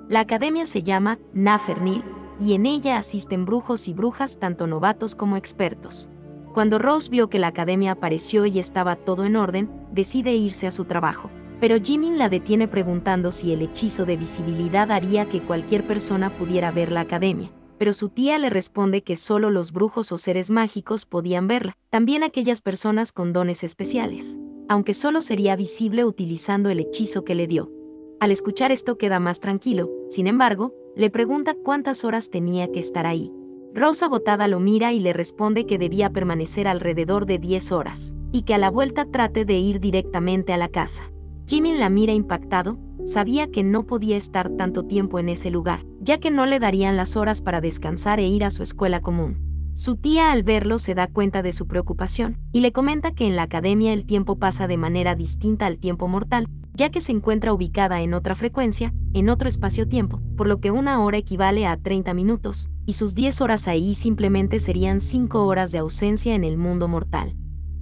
La 0.09 0.21
academia 0.21 0.67
se 0.67 0.83
llama 0.83 1.19
Nafernil, 1.33 2.05
y 2.41 2.55
en 2.55 2.67
ella 2.67 2.97
asisten 2.97 3.45
brujos 3.45 3.87
y 3.87 3.93
brujas 3.93 4.39
tanto 4.39 4.67
novatos 4.67 5.15
como 5.15 5.37
expertos. 5.37 6.09
Cuando 6.55 6.79
Rose 6.79 7.11
vio 7.11 7.29
que 7.29 7.39
la 7.39 7.49
academia 7.49 7.93
apareció 7.93 8.47
y 8.47 8.59
estaba 8.59 8.97
todo 8.97 9.25
en 9.25 9.37
orden, 9.37 9.71
decide 9.93 10.35
irse 10.35 10.67
a 10.67 10.71
su 10.71 10.85
trabajo. 10.85 11.31
Pero 11.61 11.77
Jimin 11.79 12.19
la 12.19 12.31
detiene 12.31 12.67
preguntando 12.67 13.31
si 13.31 13.53
el 13.53 13.61
hechizo 13.61 14.07
de 14.07 14.17
visibilidad 14.17 14.91
haría 14.91 15.29
que 15.29 15.43
cualquier 15.43 15.87
persona 15.87 16.31
pudiera 16.31 16.71
ver 16.71 16.91
la 16.91 17.03
academia 17.03 17.51
pero 17.81 17.95
su 17.95 18.11
tía 18.11 18.39
le 18.39 18.51
responde 18.51 19.03
que 19.03 19.17
solo 19.17 19.49
los 19.49 19.73
brujos 19.73 20.13
o 20.13 20.19
seres 20.19 20.51
mágicos 20.51 21.07
podían 21.07 21.49
verla, 21.49 21.79
también 21.89 22.23
aquellas 22.23 22.61
personas 22.61 23.11
con 23.11 23.33
dones 23.33 23.65
especiales, 23.65 24.39
aunque 24.69 24.93
solo 24.93 25.23
sería 25.23 25.57
visible 25.57 26.05
utilizando 26.05 26.69
el 26.69 26.79
hechizo 26.79 27.25
que 27.25 27.35
le 27.35 27.47
dio. 27.47 27.73
Al 28.21 28.33
escuchar 28.33 28.71
esto 28.71 28.99
queda 28.99 29.19
más 29.19 29.41
tranquilo, 29.41 29.89
sin 30.11 30.27
embargo, 30.27 30.75
le 30.95 31.09
pregunta 31.09 31.55
cuántas 31.55 32.05
horas 32.05 32.29
tenía 32.29 32.71
que 32.71 32.81
estar 32.81 33.07
ahí. 33.07 33.33
Rosa 33.73 34.05
agotada 34.05 34.47
lo 34.47 34.61
mira 34.61 34.93
y 34.93 35.01
le 35.01 35.15
responde 35.15 35.65
que 35.65 35.79
debía 35.79 36.11
permanecer 36.11 36.69
alrededor 36.69 37.25
de 37.25 37.39
10 37.39 37.73
horas, 37.73 38.15
y 38.31 38.43
que 38.43 38.53
a 38.53 38.59
la 38.59 38.71
vuelta 38.71 39.07
trate 39.07 39.47
de 39.47 39.57
ir 39.57 39.81
directamente 39.81 40.53
a 40.53 40.59
la 40.59 40.69
casa. 40.69 41.11
Jimmy 41.47 41.75
la 41.79 41.89
mira 41.89 42.13
impactado, 42.13 42.79
sabía 43.07 43.51
que 43.51 43.63
no 43.63 43.87
podía 43.87 44.17
estar 44.17 44.51
tanto 44.51 44.85
tiempo 44.85 45.19
en 45.19 45.29
ese 45.29 45.51
lugar, 45.51 45.85
ya 46.01 46.19
que 46.19 46.31
no 46.31 46.47
le 46.47 46.59
darían 46.59 46.97
las 46.97 47.17
horas 47.17 47.43
para 47.43 47.61
descansar 47.61 48.21
e 48.21 48.27
ir 48.27 48.45
a 48.45 48.51
su 48.51 48.63
escuela 48.63 49.01
común. 49.01 49.51
Su 49.75 49.97
tía 49.97 50.33
al 50.33 50.43
verlo 50.43 50.79
se 50.79 50.95
da 50.95 51.07
cuenta 51.07 51.43
de 51.43 51.53
su 51.53 51.67
preocupación, 51.67 52.39
y 52.53 52.61
le 52.61 52.73
comenta 52.73 53.13
que 53.13 53.27
en 53.27 53.37
la 53.37 53.43
academia 53.43 53.93
el 53.93 54.05
tiempo 54.05 54.37
pasa 54.37 54.67
de 54.67 54.77
manera 54.77 55.15
distinta 55.15 55.67
al 55.67 55.79
tiempo 55.79 56.09
mortal, 56.09 56.49
ya 56.75 56.91
que 56.91 57.01
se 57.01 57.13
encuentra 57.13 57.53
ubicada 57.53 58.01
en 58.01 58.15
otra 58.15 58.35
frecuencia, 58.35 58.93
en 59.13 59.29
otro 59.29 59.49
espacio-tiempo, 59.49 60.21
por 60.37 60.49
lo 60.49 60.61
que 60.61 60.71
una 60.71 61.01
hora 61.03 61.19
equivale 61.19 61.67
a 61.67 61.77
30 61.77 62.15
minutos, 62.15 62.71
y 62.87 62.95
sus 62.95 63.15
10 63.15 63.41
horas 63.41 63.69
ahí 63.69 63.95
simplemente 63.95 64.59
serían 64.59 65.01
5 65.01 65.47
horas 65.47 65.73
de 65.73 65.79
ausencia 65.79 66.35
en 66.35 66.45
el 66.45 66.57
mundo 66.57 66.89
mortal. 66.89 67.37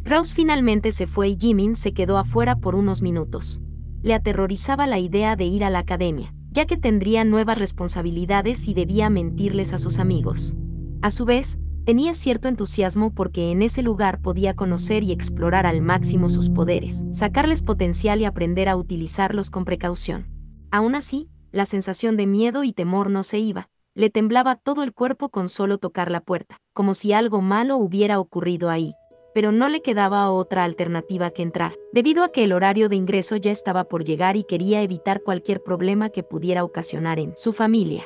Rose 0.04 0.34
finalmente 0.34 0.92
se 0.92 1.06
fue 1.06 1.28
y 1.28 1.36
Jimin 1.38 1.76
se 1.76 1.92
quedó 1.92 2.18
afuera 2.18 2.56
por 2.56 2.74
unos 2.74 3.02
minutos 3.02 3.60
le 4.02 4.14
aterrorizaba 4.14 4.86
la 4.86 4.98
idea 4.98 5.36
de 5.36 5.44
ir 5.44 5.64
a 5.64 5.70
la 5.70 5.80
academia, 5.80 6.34
ya 6.50 6.66
que 6.66 6.76
tendría 6.76 7.24
nuevas 7.24 7.58
responsabilidades 7.58 8.68
y 8.68 8.74
debía 8.74 9.10
mentirles 9.10 9.72
a 9.72 9.78
sus 9.78 9.98
amigos. 9.98 10.54
A 11.02 11.10
su 11.10 11.24
vez, 11.24 11.58
tenía 11.84 12.14
cierto 12.14 12.48
entusiasmo 12.48 13.14
porque 13.14 13.50
en 13.50 13.62
ese 13.62 13.82
lugar 13.82 14.20
podía 14.20 14.54
conocer 14.54 15.02
y 15.02 15.12
explorar 15.12 15.66
al 15.66 15.80
máximo 15.80 16.28
sus 16.28 16.50
poderes, 16.50 17.04
sacarles 17.10 17.62
potencial 17.62 18.20
y 18.20 18.24
aprender 18.24 18.68
a 18.68 18.76
utilizarlos 18.76 19.50
con 19.50 19.64
precaución. 19.64 20.26
Aún 20.70 20.94
así, 20.94 21.28
la 21.50 21.66
sensación 21.66 22.16
de 22.16 22.26
miedo 22.26 22.64
y 22.64 22.72
temor 22.72 23.10
no 23.10 23.22
se 23.22 23.38
iba, 23.38 23.68
le 23.94 24.10
temblaba 24.10 24.56
todo 24.56 24.82
el 24.82 24.92
cuerpo 24.92 25.28
con 25.30 25.48
solo 25.48 25.78
tocar 25.78 26.10
la 26.10 26.20
puerta, 26.20 26.58
como 26.72 26.94
si 26.94 27.12
algo 27.12 27.40
malo 27.40 27.76
hubiera 27.78 28.20
ocurrido 28.20 28.70
ahí 28.70 28.94
pero 29.34 29.52
no 29.52 29.68
le 29.68 29.82
quedaba 29.82 30.30
otra 30.30 30.64
alternativa 30.64 31.30
que 31.30 31.42
entrar, 31.42 31.74
debido 31.92 32.24
a 32.24 32.32
que 32.32 32.44
el 32.44 32.52
horario 32.52 32.88
de 32.88 32.96
ingreso 32.96 33.36
ya 33.36 33.50
estaba 33.50 33.84
por 33.84 34.04
llegar 34.04 34.36
y 34.36 34.44
quería 34.44 34.82
evitar 34.82 35.22
cualquier 35.22 35.62
problema 35.62 36.10
que 36.10 36.22
pudiera 36.22 36.64
ocasionar 36.64 37.18
en 37.18 37.36
su 37.36 37.52
familia. 37.52 38.04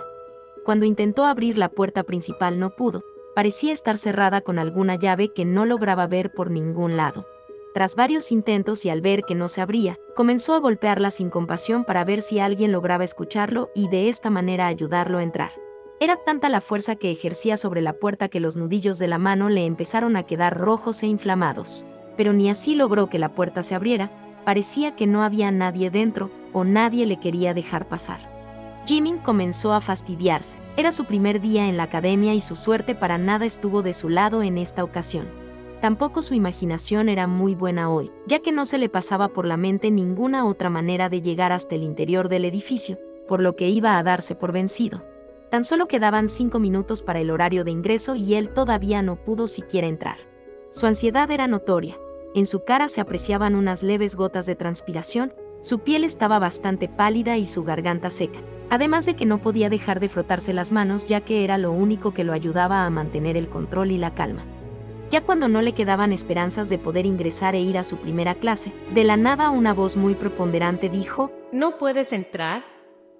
Cuando 0.64 0.86
intentó 0.86 1.24
abrir 1.24 1.58
la 1.58 1.68
puerta 1.68 2.02
principal 2.04 2.58
no 2.58 2.76
pudo, 2.76 3.02
parecía 3.34 3.72
estar 3.72 3.96
cerrada 3.96 4.40
con 4.40 4.58
alguna 4.58 4.96
llave 4.96 5.32
que 5.32 5.44
no 5.44 5.64
lograba 5.64 6.06
ver 6.06 6.32
por 6.32 6.50
ningún 6.50 6.96
lado. 6.96 7.26
Tras 7.74 7.96
varios 7.96 8.30
intentos 8.32 8.84
y 8.84 8.90
al 8.90 9.00
ver 9.00 9.22
que 9.22 9.34
no 9.34 9.48
se 9.48 9.62
abría, 9.62 9.98
comenzó 10.14 10.54
a 10.54 10.60
golpearla 10.60 11.10
sin 11.10 11.30
compasión 11.30 11.84
para 11.84 12.04
ver 12.04 12.20
si 12.20 12.38
alguien 12.38 12.70
lograba 12.70 13.04
escucharlo 13.04 13.70
y 13.74 13.88
de 13.88 14.10
esta 14.10 14.28
manera 14.28 14.66
ayudarlo 14.66 15.18
a 15.18 15.22
entrar. 15.22 15.52
Era 16.00 16.16
tanta 16.16 16.48
la 16.48 16.60
fuerza 16.60 16.96
que 16.96 17.10
ejercía 17.10 17.56
sobre 17.56 17.80
la 17.80 17.92
puerta 17.92 18.28
que 18.28 18.40
los 18.40 18.56
nudillos 18.56 18.98
de 18.98 19.08
la 19.08 19.18
mano 19.18 19.48
le 19.48 19.66
empezaron 19.66 20.16
a 20.16 20.24
quedar 20.24 20.58
rojos 20.58 21.02
e 21.02 21.06
inflamados. 21.06 21.86
Pero 22.16 22.32
ni 22.32 22.50
así 22.50 22.74
logró 22.74 23.08
que 23.08 23.18
la 23.18 23.30
puerta 23.30 23.62
se 23.62 23.74
abriera, 23.74 24.10
parecía 24.44 24.96
que 24.96 25.06
no 25.06 25.22
había 25.22 25.50
nadie 25.50 25.90
dentro 25.90 26.30
o 26.52 26.64
nadie 26.64 27.06
le 27.06 27.20
quería 27.20 27.54
dejar 27.54 27.88
pasar. 27.88 28.20
Jimin 28.84 29.18
comenzó 29.18 29.72
a 29.72 29.80
fastidiarse. 29.80 30.56
Era 30.76 30.90
su 30.90 31.04
primer 31.04 31.40
día 31.40 31.68
en 31.68 31.76
la 31.76 31.84
academia 31.84 32.34
y 32.34 32.40
su 32.40 32.56
suerte 32.56 32.94
para 32.94 33.16
nada 33.16 33.46
estuvo 33.46 33.82
de 33.82 33.92
su 33.92 34.08
lado 34.08 34.42
en 34.42 34.58
esta 34.58 34.82
ocasión. 34.82 35.28
Tampoco 35.80 36.22
su 36.22 36.34
imaginación 36.34 37.08
era 37.08 37.26
muy 37.26 37.54
buena 37.54 37.90
hoy, 37.90 38.10
ya 38.26 38.40
que 38.40 38.52
no 38.52 38.64
se 38.64 38.78
le 38.78 38.88
pasaba 38.88 39.28
por 39.28 39.46
la 39.46 39.56
mente 39.56 39.90
ninguna 39.90 40.46
otra 40.46 40.70
manera 40.70 41.08
de 41.08 41.22
llegar 41.22 41.52
hasta 41.52 41.74
el 41.74 41.82
interior 41.82 42.28
del 42.28 42.44
edificio, 42.44 42.98
por 43.28 43.40
lo 43.42 43.56
que 43.56 43.68
iba 43.68 43.98
a 43.98 44.02
darse 44.02 44.34
por 44.34 44.52
vencido. 44.52 45.04
Tan 45.52 45.64
solo 45.64 45.86
quedaban 45.86 46.30
cinco 46.30 46.60
minutos 46.60 47.02
para 47.02 47.20
el 47.20 47.30
horario 47.30 47.62
de 47.62 47.70
ingreso 47.70 48.14
y 48.14 48.36
él 48.36 48.48
todavía 48.48 49.02
no 49.02 49.16
pudo 49.16 49.48
siquiera 49.48 49.86
entrar. 49.86 50.16
Su 50.70 50.86
ansiedad 50.86 51.30
era 51.30 51.46
notoria. 51.46 51.98
En 52.34 52.46
su 52.46 52.64
cara 52.64 52.88
se 52.88 53.02
apreciaban 53.02 53.54
unas 53.54 53.82
leves 53.82 54.14
gotas 54.14 54.46
de 54.46 54.56
transpiración, 54.56 55.34
Su 55.60 55.80
piel 55.80 56.04
estaba 56.04 56.38
bastante 56.38 56.88
pálida 56.88 57.36
y 57.36 57.44
su 57.44 57.64
garganta 57.64 58.08
seca, 58.08 58.40
además 58.70 59.04
de 59.04 59.14
que 59.14 59.26
no 59.26 59.42
podía 59.42 59.68
dejar 59.68 60.00
de 60.00 60.08
frotarse 60.08 60.54
las 60.54 60.72
manos 60.72 61.04
ya 61.04 61.20
que 61.20 61.44
era 61.44 61.58
lo 61.58 61.70
único 61.70 62.14
que 62.14 62.24
lo 62.24 62.32
ayudaba 62.32 62.86
a 62.86 62.90
mantener 62.90 63.36
el 63.36 63.50
control 63.50 63.90
y 63.90 63.98
la 63.98 64.14
calma. 64.14 64.46
Ya 65.10 65.20
cuando 65.20 65.48
no 65.48 65.60
le 65.60 65.74
quedaban 65.74 66.14
esperanzas 66.14 66.70
de 66.70 66.78
poder 66.78 67.04
ingresar 67.04 67.54
e 67.54 67.60
ir 67.60 67.76
a 67.76 67.84
su 67.84 67.98
primera 67.98 68.34
clase, 68.34 68.72
de 68.94 69.04
la 69.04 69.18
nada 69.18 69.50
una 69.50 69.74
voz 69.74 69.98
muy 69.98 70.14
preponderante 70.14 70.88
dijo, 70.88 71.30
¿No 71.52 71.76
puedes 71.76 72.14
entrar? 72.14 72.71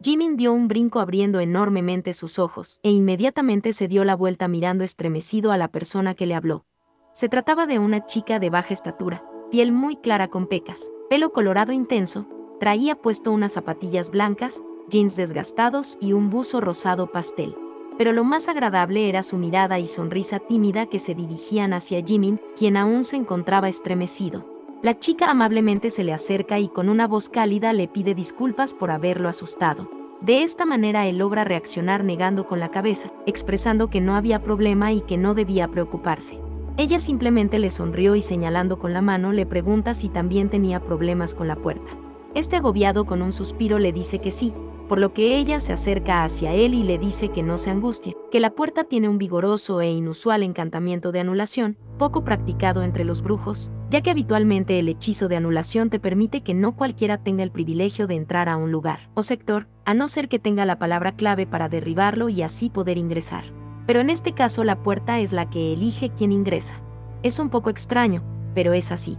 Jimin 0.02 0.36
dio 0.36 0.52
un 0.52 0.66
brinco 0.66 0.98
abriendo 0.98 1.38
enormemente 1.38 2.12
sus 2.12 2.40
ojos, 2.40 2.80
e 2.82 2.90
inmediatamente 2.90 3.72
se 3.72 3.86
dio 3.86 4.04
la 4.04 4.16
vuelta 4.16 4.48
mirando 4.48 4.82
estremecido 4.82 5.52
a 5.52 5.56
la 5.56 5.68
persona 5.68 6.14
que 6.14 6.26
le 6.26 6.34
habló. 6.34 6.64
Se 7.12 7.28
trataba 7.28 7.66
de 7.66 7.78
una 7.78 8.04
chica 8.04 8.40
de 8.40 8.50
baja 8.50 8.74
estatura, 8.74 9.24
piel 9.52 9.70
muy 9.70 9.96
clara 9.96 10.26
con 10.26 10.48
pecas, 10.48 10.90
pelo 11.08 11.32
colorado 11.32 11.70
intenso, 11.72 12.26
traía 12.58 12.96
puesto 12.96 13.30
unas 13.30 13.52
zapatillas 13.52 14.10
blancas, 14.10 14.60
jeans 14.88 15.14
desgastados 15.14 15.98
y 16.00 16.14
un 16.14 16.30
buzo 16.30 16.60
rosado 16.60 17.12
pastel 17.12 17.54
pero 17.98 18.12
lo 18.12 18.24
más 18.24 18.48
agradable 18.48 19.08
era 19.08 19.22
su 19.22 19.36
mirada 19.36 19.78
y 19.78 19.86
sonrisa 19.86 20.38
tímida 20.38 20.86
que 20.86 20.98
se 20.98 21.14
dirigían 21.14 21.72
hacia 21.72 22.02
Jimin, 22.02 22.40
quien 22.56 22.76
aún 22.76 23.04
se 23.04 23.16
encontraba 23.16 23.68
estremecido. 23.68 24.51
La 24.82 24.98
chica 24.98 25.30
amablemente 25.30 25.90
se 25.90 26.02
le 26.02 26.12
acerca 26.12 26.58
y 26.58 26.66
con 26.66 26.88
una 26.88 27.06
voz 27.06 27.28
cálida 27.28 27.72
le 27.72 27.86
pide 27.86 28.16
disculpas 28.16 28.74
por 28.74 28.90
haberlo 28.90 29.28
asustado. 29.28 29.88
De 30.20 30.42
esta 30.42 30.66
manera 30.66 31.06
él 31.06 31.18
logra 31.18 31.44
reaccionar 31.44 32.02
negando 32.02 32.48
con 32.48 32.58
la 32.58 32.72
cabeza, 32.72 33.12
expresando 33.24 33.90
que 33.90 34.00
no 34.00 34.16
había 34.16 34.42
problema 34.42 34.92
y 34.92 35.00
que 35.00 35.16
no 35.16 35.34
debía 35.34 35.68
preocuparse. 35.68 36.40
Ella 36.78 36.98
simplemente 36.98 37.60
le 37.60 37.70
sonrió 37.70 38.16
y 38.16 38.22
señalando 38.22 38.80
con 38.80 38.92
la 38.92 39.02
mano 39.02 39.30
le 39.30 39.46
pregunta 39.46 39.94
si 39.94 40.08
también 40.08 40.48
tenía 40.48 40.80
problemas 40.80 41.36
con 41.36 41.46
la 41.46 41.54
puerta. 41.54 41.92
Este 42.34 42.56
agobiado 42.56 43.04
con 43.04 43.22
un 43.22 43.30
suspiro 43.30 43.78
le 43.78 43.92
dice 43.92 44.18
que 44.18 44.32
sí, 44.32 44.52
por 44.88 44.98
lo 44.98 45.14
que 45.14 45.36
ella 45.36 45.60
se 45.60 45.72
acerca 45.72 46.24
hacia 46.24 46.54
él 46.54 46.74
y 46.74 46.82
le 46.82 46.98
dice 46.98 47.28
que 47.28 47.44
no 47.44 47.56
se 47.56 47.70
angustie, 47.70 48.16
que 48.32 48.40
la 48.40 48.50
puerta 48.50 48.82
tiene 48.82 49.08
un 49.08 49.18
vigoroso 49.18 49.80
e 49.80 49.92
inusual 49.92 50.42
encantamiento 50.42 51.12
de 51.12 51.20
anulación, 51.20 51.76
poco 51.98 52.24
practicado 52.24 52.82
entre 52.82 53.04
los 53.04 53.22
brujos, 53.22 53.70
ya 53.92 54.00
que 54.00 54.11
habitualmente 54.11 54.78
el 54.78 54.88
hechizo 54.88 55.28
de 55.28 55.37
anulación 55.37 55.90
te 55.90 56.00
permite 56.00 56.40
que 56.40 56.55
no 56.55 56.74
cualquiera 56.76 57.18
tenga 57.18 57.42
el 57.42 57.50
privilegio 57.50 58.07
de 58.07 58.14
entrar 58.14 58.48
a 58.48 58.57
un 58.57 58.72
lugar 58.72 59.11
o 59.12 59.22
sector, 59.22 59.68
a 59.85 59.92
no 59.92 60.09
ser 60.09 60.31
que 60.31 60.38
tenga 60.38 60.64
la 60.64 60.78
palabra 60.78 61.12
clave 61.12 61.46
para 61.46 61.68
derribarlo 61.68 62.31
y 62.31 62.40
así 62.40 62.70
poder 62.70 62.96
ingresar. 62.96 63.44
Pero 63.87 64.00
en 64.00 64.09
este 64.09 64.33
caso 64.33 64.64
la 64.64 64.83
puerta 64.83 65.20
es 65.20 65.31
la 65.31 65.50
que 65.50 65.74
elige 65.74 66.09
quién 66.09 66.33
ingresa. 66.33 66.81
Es 67.22 67.38
un 67.38 67.50
poco 67.50 67.68
extraño, 67.68 68.24
pero 68.55 68.72
es 68.72 68.90
así. 68.92 69.18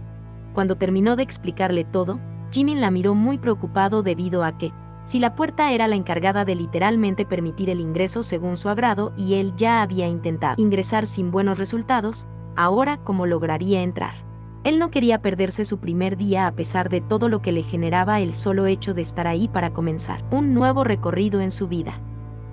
Cuando 0.54 0.74
terminó 0.74 1.14
de 1.14 1.22
explicarle 1.22 1.84
todo, 1.84 2.18
Jimin 2.50 2.80
la 2.80 2.90
miró 2.90 3.14
muy 3.14 3.38
preocupado 3.38 4.02
debido 4.02 4.42
a 4.42 4.58
que, 4.58 4.72
si 5.04 5.20
la 5.20 5.36
puerta 5.36 5.70
era 5.70 5.86
la 5.86 5.94
encargada 5.94 6.44
de 6.44 6.56
literalmente 6.56 7.24
permitir 7.24 7.70
el 7.70 7.78
ingreso 7.78 8.24
según 8.24 8.56
su 8.56 8.68
agrado 8.68 9.12
y 9.16 9.34
él 9.34 9.52
ya 9.56 9.82
había 9.82 10.08
intentado 10.08 10.60
ingresar 10.60 11.06
sin 11.06 11.30
buenos 11.30 11.60
resultados, 11.60 12.26
ahora 12.56 12.96
cómo 13.04 13.24
lograría 13.24 13.80
entrar. 13.80 14.33
Él 14.64 14.78
no 14.78 14.90
quería 14.90 15.22
perderse 15.22 15.64
su 15.64 15.78
primer 15.78 16.16
día 16.16 16.46
a 16.46 16.52
pesar 16.52 16.88
de 16.88 17.00
todo 17.00 17.28
lo 17.28 17.42
que 17.42 17.52
le 17.52 17.62
generaba 17.62 18.20
el 18.20 18.34
solo 18.34 18.66
hecho 18.66 18.94
de 18.94 19.02
estar 19.02 19.26
ahí 19.26 19.46
para 19.48 19.72
comenzar 19.72 20.24
un 20.30 20.54
nuevo 20.54 20.82
recorrido 20.82 21.40
en 21.40 21.52
su 21.52 21.68
vida. 21.68 22.00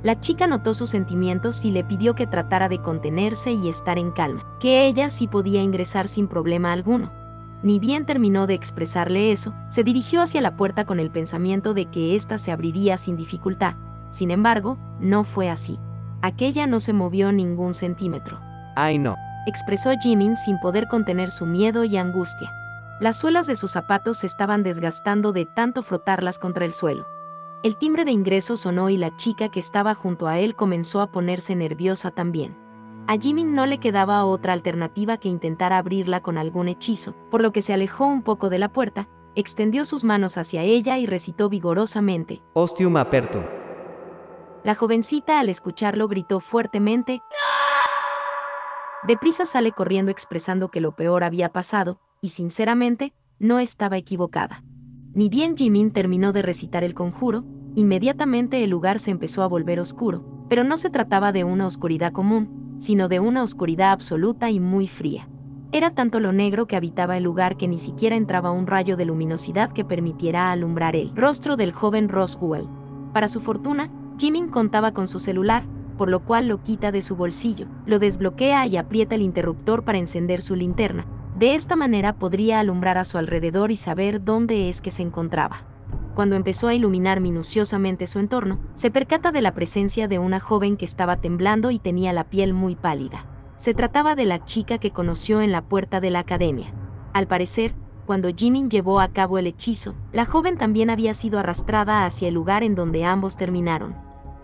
La 0.03 0.19
chica 0.19 0.47
notó 0.47 0.73
sus 0.73 0.89
sentimientos 0.89 1.63
y 1.63 1.71
le 1.71 1.83
pidió 1.83 2.15
que 2.15 2.27
tratara 2.27 2.69
de 2.69 2.81
contenerse 2.81 3.53
y 3.53 3.69
estar 3.69 3.97
en 3.97 4.11
calma, 4.11 4.45
que 4.59 4.85
ella 4.85 5.09
sí 5.09 5.27
podía 5.27 5.61
ingresar 5.61 6.07
sin 6.07 6.27
problema 6.27 6.71
alguno 6.71 7.11
ni 7.63 7.79
bien 7.79 8.05
terminó 8.05 8.47
de 8.47 8.55
expresarle 8.55 9.31
eso, 9.31 9.53
se 9.69 9.83
dirigió 9.83 10.21
hacia 10.21 10.41
la 10.41 10.55
puerta 10.55 10.85
con 10.85 10.99
el 10.99 11.11
pensamiento 11.11 11.73
de 11.73 11.85
que 11.85 12.15
ésta 12.15 12.37
se 12.37 12.51
abriría 12.51 12.97
sin 12.97 13.17
dificultad. 13.17 13.75
Sin 14.09 14.31
embargo, 14.31 14.77
no 14.99 15.23
fue 15.23 15.49
así. 15.49 15.79
Aquella 16.21 16.67
no 16.67 16.79
se 16.79 16.93
movió 16.93 17.31
ningún 17.31 17.73
centímetro. 17.73 18.39
Ay 18.75 18.97
no. 18.97 19.15
Expresó 19.47 19.91
Jimin 19.99 20.37
sin 20.37 20.59
poder 20.59 20.87
contener 20.87 21.31
su 21.31 21.47
miedo 21.47 21.83
y 21.83 21.97
angustia. 21.97 22.53
Las 22.99 23.17
suelas 23.17 23.47
de 23.47 23.55
sus 23.55 23.71
zapatos 23.71 24.19
se 24.19 24.27
estaban 24.27 24.61
desgastando 24.61 25.31
de 25.31 25.47
tanto 25.47 25.81
frotarlas 25.81 26.37
contra 26.37 26.65
el 26.65 26.73
suelo. 26.73 27.07
El 27.63 27.75
timbre 27.75 28.05
de 28.05 28.11
ingreso 28.11 28.55
sonó 28.55 28.89
y 28.89 28.97
la 28.97 29.15
chica 29.15 29.49
que 29.49 29.59
estaba 29.59 29.95
junto 29.95 30.27
a 30.27 30.37
él 30.37 30.55
comenzó 30.55 31.01
a 31.01 31.11
ponerse 31.11 31.55
nerviosa 31.55 32.11
también. 32.11 32.55
A 33.07 33.17
Jimin 33.17 33.55
no 33.55 33.65
le 33.65 33.79
quedaba 33.79 34.23
otra 34.25 34.53
alternativa 34.53 35.17
que 35.17 35.29
intentar 35.29 35.73
abrirla 35.73 36.21
con 36.21 36.37
algún 36.37 36.67
hechizo, 36.67 37.15
por 37.31 37.41
lo 37.41 37.51
que 37.51 37.63
se 37.63 37.73
alejó 37.73 38.05
un 38.05 38.21
poco 38.21 38.49
de 38.49 38.59
la 38.59 38.69
puerta, 38.69 39.09
extendió 39.33 39.85
sus 39.85 40.03
manos 40.03 40.37
hacia 40.37 40.61
ella 40.61 40.99
y 40.99 41.07
recitó 41.07 41.49
vigorosamente. 41.49 42.43
Ostium 42.53 42.97
aperto. 42.97 43.43
La 44.63 44.75
jovencita 44.75 45.39
al 45.39 45.49
escucharlo 45.49 46.07
gritó 46.07 46.39
fuertemente. 46.39 47.23
Deprisa 49.07 49.47
sale 49.47 49.71
corriendo 49.71 50.11
expresando 50.11 50.69
que 50.69 50.79
lo 50.79 50.95
peor 50.95 51.23
había 51.23 51.49
pasado, 51.49 51.99
y 52.21 52.29
sinceramente, 52.29 53.13
no 53.39 53.57
estaba 53.57 53.97
equivocada. 53.97 54.63
Ni 55.15 55.27
bien 55.27 55.57
Jimin 55.57 55.91
terminó 55.91 56.33
de 56.33 56.43
recitar 56.43 56.83
el 56.83 56.93
conjuro, 56.93 57.43
inmediatamente 57.73 58.63
el 58.63 58.69
lugar 58.69 58.99
se 58.99 59.09
empezó 59.09 59.41
a 59.41 59.47
volver 59.47 59.79
oscuro, 59.79 60.45
pero 60.49 60.63
no 60.63 60.77
se 60.77 60.91
trataba 60.91 61.31
de 61.31 61.43
una 61.43 61.65
oscuridad 61.65 62.11
común, 62.11 62.75
sino 62.77 63.07
de 63.07 63.19
una 63.19 63.41
oscuridad 63.41 63.91
absoluta 63.91 64.51
y 64.51 64.59
muy 64.59 64.87
fría. 64.87 65.27
Era 65.71 65.95
tanto 65.95 66.19
lo 66.19 66.31
negro 66.31 66.67
que 66.67 66.75
habitaba 66.75 67.17
el 67.17 67.23
lugar 67.23 67.57
que 67.57 67.67
ni 67.67 67.79
siquiera 67.79 68.15
entraba 68.15 68.51
un 68.51 68.67
rayo 68.67 68.97
de 68.97 69.05
luminosidad 69.05 69.71
que 69.71 69.83
permitiera 69.83 70.51
alumbrar 70.51 70.95
el 70.95 71.15
rostro 71.15 71.57
del 71.57 71.71
joven 71.71 72.07
Roswell. 72.07 72.67
Para 73.13 73.29
su 73.29 73.39
fortuna, 73.39 73.89
Jimin 74.19 74.49
contaba 74.49 74.91
con 74.91 75.07
su 75.07 75.17
celular, 75.17 75.63
por 75.97 76.09
lo 76.09 76.21
cual 76.21 76.47
lo 76.47 76.61
quita 76.61 76.91
de 76.91 77.01
su 77.01 77.15
bolsillo, 77.15 77.67
lo 77.85 77.99
desbloquea 77.99 78.65
y 78.67 78.77
aprieta 78.77 79.15
el 79.15 79.21
interruptor 79.21 79.83
para 79.83 79.97
encender 79.97 80.41
su 80.41 80.55
linterna. 80.55 81.05
De 81.37 81.55
esta 81.55 81.75
manera 81.75 82.13
podría 82.13 82.59
alumbrar 82.59 82.97
a 82.97 83.05
su 83.05 83.17
alrededor 83.17 83.71
y 83.71 83.75
saber 83.75 84.23
dónde 84.23 84.69
es 84.69 84.81
que 84.81 84.91
se 84.91 85.01
encontraba 85.01 85.65
cuando 86.15 86.35
empezó 86.35 86.67
a 86.67 86.73
iluminar 86.73 87.19
minuciosamente 87.19 88.05
su 88.05 88.19
entorno, 88.19 88.59
se 88.73 88.91
percata 88.91 89.31
de 89.31 89.41
la 89.41 89.53
presencia 89.53 90.07
de 90.07 90.19
una 90.19 90.39
joven 90.39 90.77
que 90.77 90.85
estaba 90.85 91.17
temblando 91.17 91.71
y 91.71 91.79
tenía 91.79 92.13
la 92.13 92.25
piel 92.25 92.53
muy 92.53 92.75
pálida. 92.75 93.25
Se 93.57 93.73
trataba 93.73 94.15
de 94.15 94.25
la 94.25 94.43
chica 94.43 94.77
que 94.77 94.91
conoció 94.91 95.41
en 95.41 95.51
la 95.51 95.61
puerta 95.61 96.01
de 96.01 96.09
la 96.09 96.19
academia. 96.19 96.73
Al 97.13 97.27
parecer, 97.27 97.73
cuando 98.05 98.29
Jimin 98.29 98.69
llevó 98.69 98.99
a 98.99 99.09
cabo 99.09 99.37
el 99.37 99.47
hechizo, 99.47 99.95
la 100.11 100.25
joven 100.25 100.57
también 100.57 100.89
había 100.89 101.13
sido 101.13 101.39
arrastrada 101.39 102.05
hacia 102.05 102.27
el 102.27 102.33
lugar 102.33 102.63
en 102.63 102.75
donde 102.75 103.05
ambos 103.05 103.37
terminaron. 103.37 103.95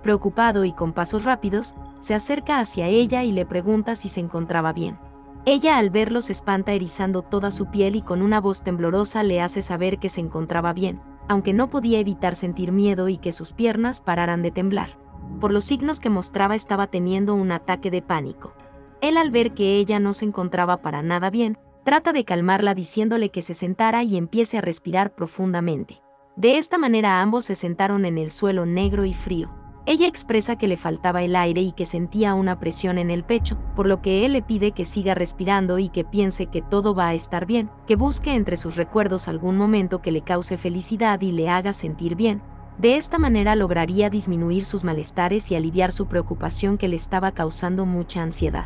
Preocupado 0.08 0.64
y 0.64 0.72
con 0.72 0.94
pasos 0.94 1.26
rápidos, 1.26 1.76
se 2.00 2.16
acerca 2.16 2.62
hacia 2.62 2.88
ella 2.88 3.26
y 3.26 3.34
le 3.34 3.46
pregunta 3.46 3.98
si 3.98 4.08
se 4.08 4.22
encontraba 4.22 4.72
bien. 4.72 4.98
Ella 5.44 5.78
al 5.78 5.90
verlo 5.90 6.22
se 6.22 6.32
espanta 6.32 6.72
erizando 6.72 7.24
toda 7.24 7.52
su 7.52 7.66
piel 7.66 7.98
y 7.98 8.02
con 8.02 8.22
una 8.22 8.40
voz 8.40 8.64
temblorosa 8.64 9.22
le 9.24 9.42
hace 9.42 9.62
saber 9.62 10.00
que 10.00 10.08
se 10.08 10.22
encontraba 10.22 10.72
bien, 10.72 11.02
aunque 11.28 11.52
no 11.52 11.70
podía 11.70 12.00
evitar 12.00 12.36
sentir 12.36 12.72
miedo 12.72 13.10
y 13.10 13.18
que 13.18 13.34
sus 13.34 13.52
piernas 13.52 14.00
pararan 14.00 14.42
de 14.42 14.52
temblar. 14.52 14.98
Por 15.42 15.52
los 15.52 15.66
signos 15.66 16.00
que 16.00 16.10
mostraba 16.10 16.56
estaba 16.56 16.88
teniendo 16.88 17.36
un 17.36 17.52
ataque 17.52 17.92
de 17.92 18.02
pánico. 18.02 18.54
Él 19.02 19.18
al 19.18 19.30
ver 19.30 19.54
que 19.54 19.76
ella 19.76 20.00
no 20.00 20.14
se 20.14 20.24
encontraba 20.24 20.78
para 20.78 21.02
nada 21.02 21.30
bien, 21.30 21.58
trata 21.84 22.14
de 22.14 22.24
calmarla 22.24 22.76
diciéndole 22.76 23.30
que 23.30 23.42
se 23.42 23.54
sentara 23.54 24.04
y 24.04 24.16
empiece 24.16 24.58
a 24.58 24.62
respirar 24.62 25.14
profundamente. 25.14 26.02
De 26.38 26.58
esta 26.58 26.78
manera 26.78 27.22
ambos 27.22 27.44
se 27.44 27.56
sentaron 27.56 28.06
en 28.06 28.18
el 28.18 28.32
suelo 28.32 28.66
negro 28.66 29.04
y 29.04 29.14
frío. 29.14 29.67
Ella 29.90 30.06
expresa 30.06 30.58
que 30.58 30.68
le 30.68 30.76
faltaba 30.76 31.24
el 31.24 31.34
aire 31.34 31.62
y 31.62 31.72
que 31.72 31.86
sentía 31.86 32.34
una 32.34 32.60
presión 32.60 32.98
en 32.98 33.10
el 33.10 33.24
pecho, 33.24 33.58
por 33.74 33.88
lo 33.88 34.02
que 34.02 34.26
él 34.26 34.34
le 34.34 34.42
pide 34.42 34.74
que 34.74 34.84
siga 34.84 35.16
respirando 35.16 35.80
y 35.80 35.88
que 35.88 36.04
piense 36.04 36.48
que 36.48 36.62
todo 36.62 36.94
va 36.94 37.08
a 37.08 37.14
estar 37.14 37.46
bien, 37.46 37.70
que 37.88 37.96
busque 37.96 38.36
entre 38.36 38.58
sus 38.58 38.76
recuerdos 38.76 39.30
algún 39.30 39.56
momento 39.56 40.02
que 40.02 40.12
le 40.12 40.24
cause 40.24 40.58
felicidad 40.58 41.22
y 41.22 41.32
le 41.32 41.48
haga 41.48 41.72
sentir 41.72 42.16
bien. 42.16 42.42
De 42.78 42.98
esta 42.98 43.18
manera 43.18 43.56
lograría 43.56 44.10
disminuir 44.10 44.66
sus 44.66 44.84
malestares 44.84 45.50
y 45.52 45.56
aliviar 45.56 45.94
su 45.94 46.08
preocupación 46.08 46.78
que 46.78 46.90
le 46.90 46.98
estaba 46.98 47.32
causando 47.32 47.86
mucha 47.86 48.22
ansiedad. 48.22 48.66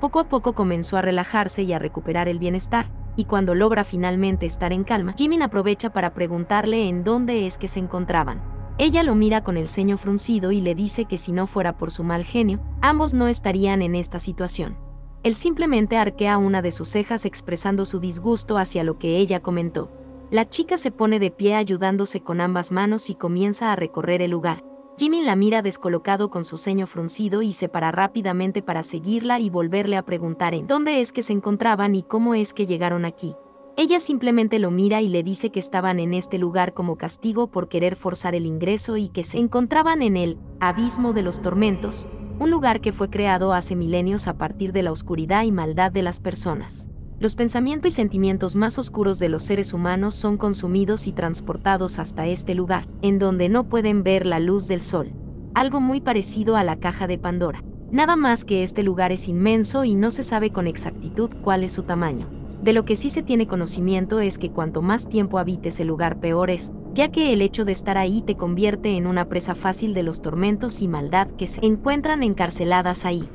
Poco 0.00 0.18
a 0.18 0.24
poco 0.24 0.54
comenzó 0.54 0.96
a 0.96 1.02
relajarse 1.02 1.62
y 1.62 1.72
a 1.72 1.78
recuperar 1.78 2.26
el 2.26 2.40
bienestar, 2.40 2.90
y 3.14 3.26
cuando 3.26 3.54
logra 3.54 3.84
finalmente 3.84 4.44
estar 4.44 4.72
en 4.72 4.82
calma, 4.82 5.14
Jimin 5.16 5.42
aprovecha 5.42 5.90
para 5.90 6.14
preguntarle 6.14 6.88
en 6.88 7.04
dónde 7.04 7.46
es 7.46 7.58
que 7.58 7.68
se 7.68 7.78
encontraban. 7.78 8.57
Ella 8.80 9.02
lo 9.02 9.16
mira 9.16 9.42
con 9.42 9.56
el 9.56 9.66
ceño 9.66 9.98
fruncido 9.98 10.52
y 10.52 10.60
le 10.60 10.76
dice 10.76 11.04
que 11.04 11.18
si 11.18 11.32
no 11.32 11.48
fuera 11.48 11.76
por 11.76 11.90
su 11.90 12.04
mal 12.04 12.24
genio, 12.24 12.60
ambos 12.80 13.12
no 13.12 13.26
estarían 13.26 13.82
en 13.82 13.96
esta 13.96 14.20
situación. 14.20 14.76
Él 15.24 15.34
simplemente 15.34 15.96
arquea 15.96 16.38
una 16.38 16.62
de 16.62 16.70
sus 16.70 16.88
cejas 16.88 17.24
expresando 17.24 17.84
su 17.84 17.98
disgusto 17.98 18.56
hacia 18.56 18.84
lo 18.84 18.96
que 18.96 19.16
ella 19.16 19.40
comentó. 19.40 19.90
La 20.30 20.48
chica 20.48 20.78
se 20.78 20.92
pone 20.92 21.18
de 21.18 21.32
pie 21.32 21.56
ayudándose 21.56 22.20
con 22.22 22.40
ambas 22.40 22.70
manos 22.70 23.10
y 23.10 23.16
comienza 23.16 23.72
a 23.72 23.76
recorrer 23.76 24.22
el 24.22 24.30
lugar. 24.30 24.62
Jimmy 24.96 25.22
la 25.22 25.34
mira 25.34 25.60
descolocado 25.60 26.30
con 26.30 26.44
su 26.44 26.56
ceño 26.56 26.86
fruncido 26.86 27.42
y 27.42 27.52
se 27.52 27.68
para 27.68 27.90
rápidamente 27.90 28.62
para 28.62 28.84
seguirla 28.84 29.40
y 29.40 29.50
volverle 29.50 29.96
a 29.96 30.04
preguntar 30.04 30.54
en 30.54 30.68
dónde 30.68 31.00
es 31.00 31.12
que 31.12 31.22
se 31.22 31.32
encontraban 31.32 31.96
y 31.96 32.04
cómo 32.04 32.36
es 32.36 32.52
que 32.52 32.66
llegaron 32.66 33.04
aquí. 33.04 33.34
Ella 33.80 34.00
simplemente 34.00 34.58
lo 34.58 34.72
mira 34.72 35.02
y 35.02 35.08
le 35.08 35.22
dice 35.22 35.50
que 35.50 35.60
estaban 35.60 36.00
en 36.00 36.12
este 36.12 36.36
lugar 36.36 36.74
como 36.74 36.96
castigo 36.96 37.46
por 37.46 37.68
querer 37.68 37.94
forzar 37.94 38.34
el 38.34 38.44
ingreso 38.44 38.96
y 38.96 39.08
que 39.08 39.22
se 39.22 39.38
encontraban 39.38 40.02
en 40.02 40.16
el 40.16 40.36
abismo 40.58 41.12
de 41.12 41.22
los 41.22 41.40
tormentos, 41.40 42.08
un 42.40 42.50
lugar 42.50 42.80
que 42.80 42.90
fue 42.90 43.08
creado 43.08 43.52
hace 43.52 43.76
milenios 43.76 44.26
a 44.26 44.36
partir 44.36 44.72
de 44.72 44.82
la 44.82 44.90
oscuridad 44.90 45.44
y 45.44 45.52
maldad 45.52 45.92
de 45.92 46.02
las 46.02 46.18
personas. 46.18 46.88
Los 47.20 47.36
pensamientos 47.36 47.92
y 47.92 47.94
sentimientos 47.94 48.56
más 48.56 48.78
oscuros 48.78 49.20
de 49.20 49.28
los 49.28 49.44
seres 49.44 49.72
humanos 49.72 50.16
son 50.16 50.38
consumidos 50.38 51.06
y 51.06 51.12
transportados 51.12 52.00
hasta 52.00 52.26
este 52.26 52.56
lugar, 52.56 52.88
en 53.00 53.20
donde 53.20 53.48
no 53.48 53.68
pueden 53.68 54.02
ver 54.02 54.26
la 54.26 54.40
luz 54.40 54.66
del 54.66 54.80
sol. 54.80 55.12
Algo 55.54 55.80
muy 55.80 56.00
parecido 56.00 56.56
a 56.56 56.64
la 56.64 56.80
caja 56.80 57.06
de 57.06 57.18
Pandora. 57.18 57.62
Nada 57.92 58.16
más 58.16 58.44
que 58.44 58.64
este 58.64 58.82
lugar 58.82 59.12
es 59.12 59.28
inmenso 59.28 59.84
y 59.84 59.94
no 59.94 60.10
se 60.10 60.24
sabe 60.24 60.50
con 60.50 60.66
exactitud 60.66 61.30
cuál 61.44 61.62
es 61.62 61.70
su 61.70 61.84
tamaño. 61.84 62.37
De 62.68 62.74
lo 62.74 62.84
que 62.84 62.96
sí 62.96 63.08
se 63.08 63.22
tiene 63.22 63.46
conocimiento 63.46 64.20
es 64.20 64.36
que 64.36 64.50
cuanto 64.50 64.82
más 64.82 65.08
tiempo 65.08 65.38
habites 65.38 65.80
el 65.80 65.88
lugar 65.88 66.20
peor 66.20 66.50
es, 66.50 66.70
ya 66.92 67.10
que 67.10 67.32
el 67.32 67.40
hecho 67.40 67.64
de 67.64 67.72
estar 67.72 67.96
ahí 67.96 68.20
te 68.20 68.36
convierte 68.36 68.94
en 68.94 69.06
una 69.06 69.26
presa 69.30 69.54
fácil 69.54 69.94
de 69.94 70.02
los 70.02 70.20
tormentos 70.20 70.82
y 70.82 70.86
maldad 70.86 71.28
que 71.38 71.46
se 71.46 71.64
encuentran 71.64 72.22
encarceladas 72.22 73.06
ahí. 73.06 73.26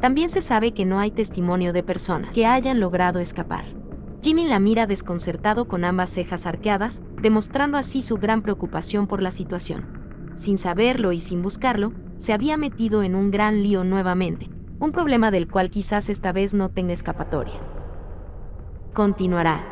También 0.00 0.30
se 0.30 0.40
sabe 0.40 0.74
que 0.74 0.84
no 0.84 0.98
hay 0.98 1.12
testimonio 1.12 1.72
de 1.72 1.84
personas 1.84 2.34
que 2.34 2.44
hayan 2.44 2.80
logrado 2.80 3.20
escapar. 3.20 3.66
Jimmy 4.20 4.48
la 4.48 4.58
mira 4.58 4.88
desconcertado 4.88 5.68
con 5.68 5.84
ambas 5.84 6.10
cejas 6.10 6.44
arqueadas, 6.44 7.02
demostrando 7.20 7.78
así 7.78 8.02
su 8.02 8.16
gran 8.16 8.42
preocupación 8.42 9.06
por 9.06 9.22
la 9.22 9.30
situación. 9.30 10.32
Sin 10.34 10.58
saberlo 10.58 11.12
y 11.12 11.20
sin 11.20 11.40
buscarlo, 11.40 11.92
se 12.16 12.32
había 12.32 12.56
metido 12.56 13.04
en 13.04 13.14
un 13.14 13.30
gran 13.30 13.62
lío 13.62 13.84
nuevamente, 13.84 14.50
un 14.80 14.90
problema 14.90 15.30
del 15.30 15.46
cual 15.46 15.70
quizás 15.70 16.08
esta 16.08 16.32
vez 16.32 16.52
no 16.52 16.68
tenga 16.68 16.92
escapatoria. 16.92 17.60
Continuará. 18.92 19.71